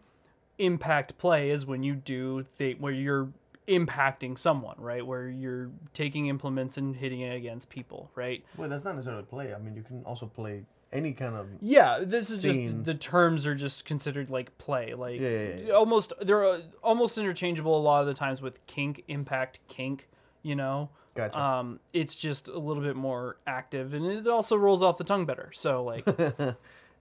[0.58, 3.28] impact play is when you do th- where you're
[3.68, 8.84] impacting someone right where you're taking implements and hitting it against people right Well, that's
[8.84, 9.52] not necessarily play.
[9.52, 10.62] I mean, you can also play
[10.92, 11.48] any kind of.
[11.60, 12.70] yeah this is Scene.
[12.70, 15.72] just the terms are just considered like play like Yeah, yeah, yeah.
[15.72, 20.08] almost they're uh, almost interchangeable a lot of the times with kink impact kink
[20.42, 21.40] you know Gotcha.
[21.40, 25.26] um it's just a little bit more active and it also rolls off the tongue
[25.26, 26.06] better so like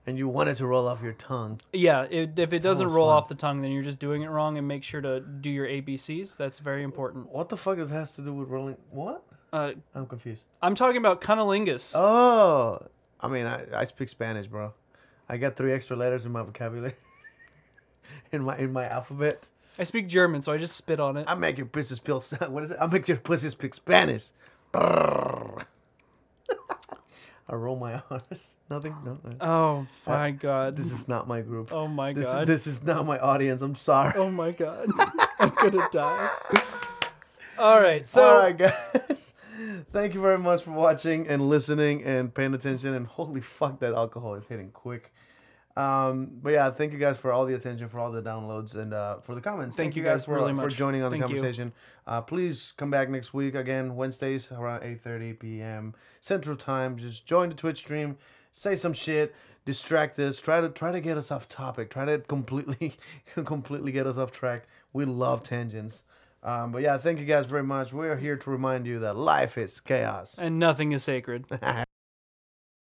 [0.06, 1.60] and you want it to roll off your tongue.
[1.72, 3.16] Yeah, it, if it doesn't roll fun.
[3.16, 4.56] off the tongue, then you're just doing it wrong.
[4.56, 6.36] And make sure to do your ABCs.
[6.36, 7.30] That's very important.
[7.30, 8.76] What the fuck does has to do with rolling?
[8.90, 9.24] What?
[9.52, 10.48] Uh, I'm confused.
[10.62, 11.92] I'm talking about cunnilingus.
[11.94, 12.86] Oh,
[13.20, 14.72] I mean, I, I speak Spanish, bro.
[15.28, 16.94] I got three extra letters in my vocabulary.
[18.32, 19.48] in my in my alphabet.
[19.78, 21.26] I speak German, so I just spit on it.
[21.28, 22.22] I make your pussy spill.
[22.48, 22.78] What is it?
[22.80, 24.28] I make your pussy speak Spanish.
[27.48, 28.54] I roll my R's.
[28.68, 28.96] Nothing.
[29.04, 29.18] No.
[29.24, 29.36] no.
[29.40, 30.76] Oh my god.
[30.76, 31.72] This is not my group.
[31.72, 32.46] Oh my This, god.
[32.46, 33.62] this is not my audience.
[33.62, 34.14] I'm sorry.
[34.16, 34.88] Oh my god.
[35.38, 36.30] I'm gonna die.
[37.58, 39.34] All right, so All right, guys.
[39.92, 42.92] Thank you very much for watching and listening and paying attention.
[42.94, 45.12] And holy fuck, that alcohol is hitting quick.
[45.76, 48.94] Um, but yeah, thank you guys for all the attention, for all the downloads, and
[48.94, 49.76] uh, for the comments.
[49.76, 51.36] Thank you guys for, really for joining on the Thank you.
[51.36, 51.72] conversation.
[52.06, 55.94] Uh, please come back next week again, Wednesdays around 8:30 p.m.
[56.20, 56.96] Central Time.
[56.96, 58.16] Just join the Twitch stream,
[58.52, 59.34] say some shit,
[59.66, 62.96] distract us, try to try to get us off topic, try to completely
[63.34, 64.66] completely get us off track.
[64.94, 66.04] We love tangents.
[66.42, 67.92] Um, but yeah, thank you guys very much.
[67.92, 70.36] We're here to remind you that life is chaos.
[70.38, 71.44] and nothing is sacred.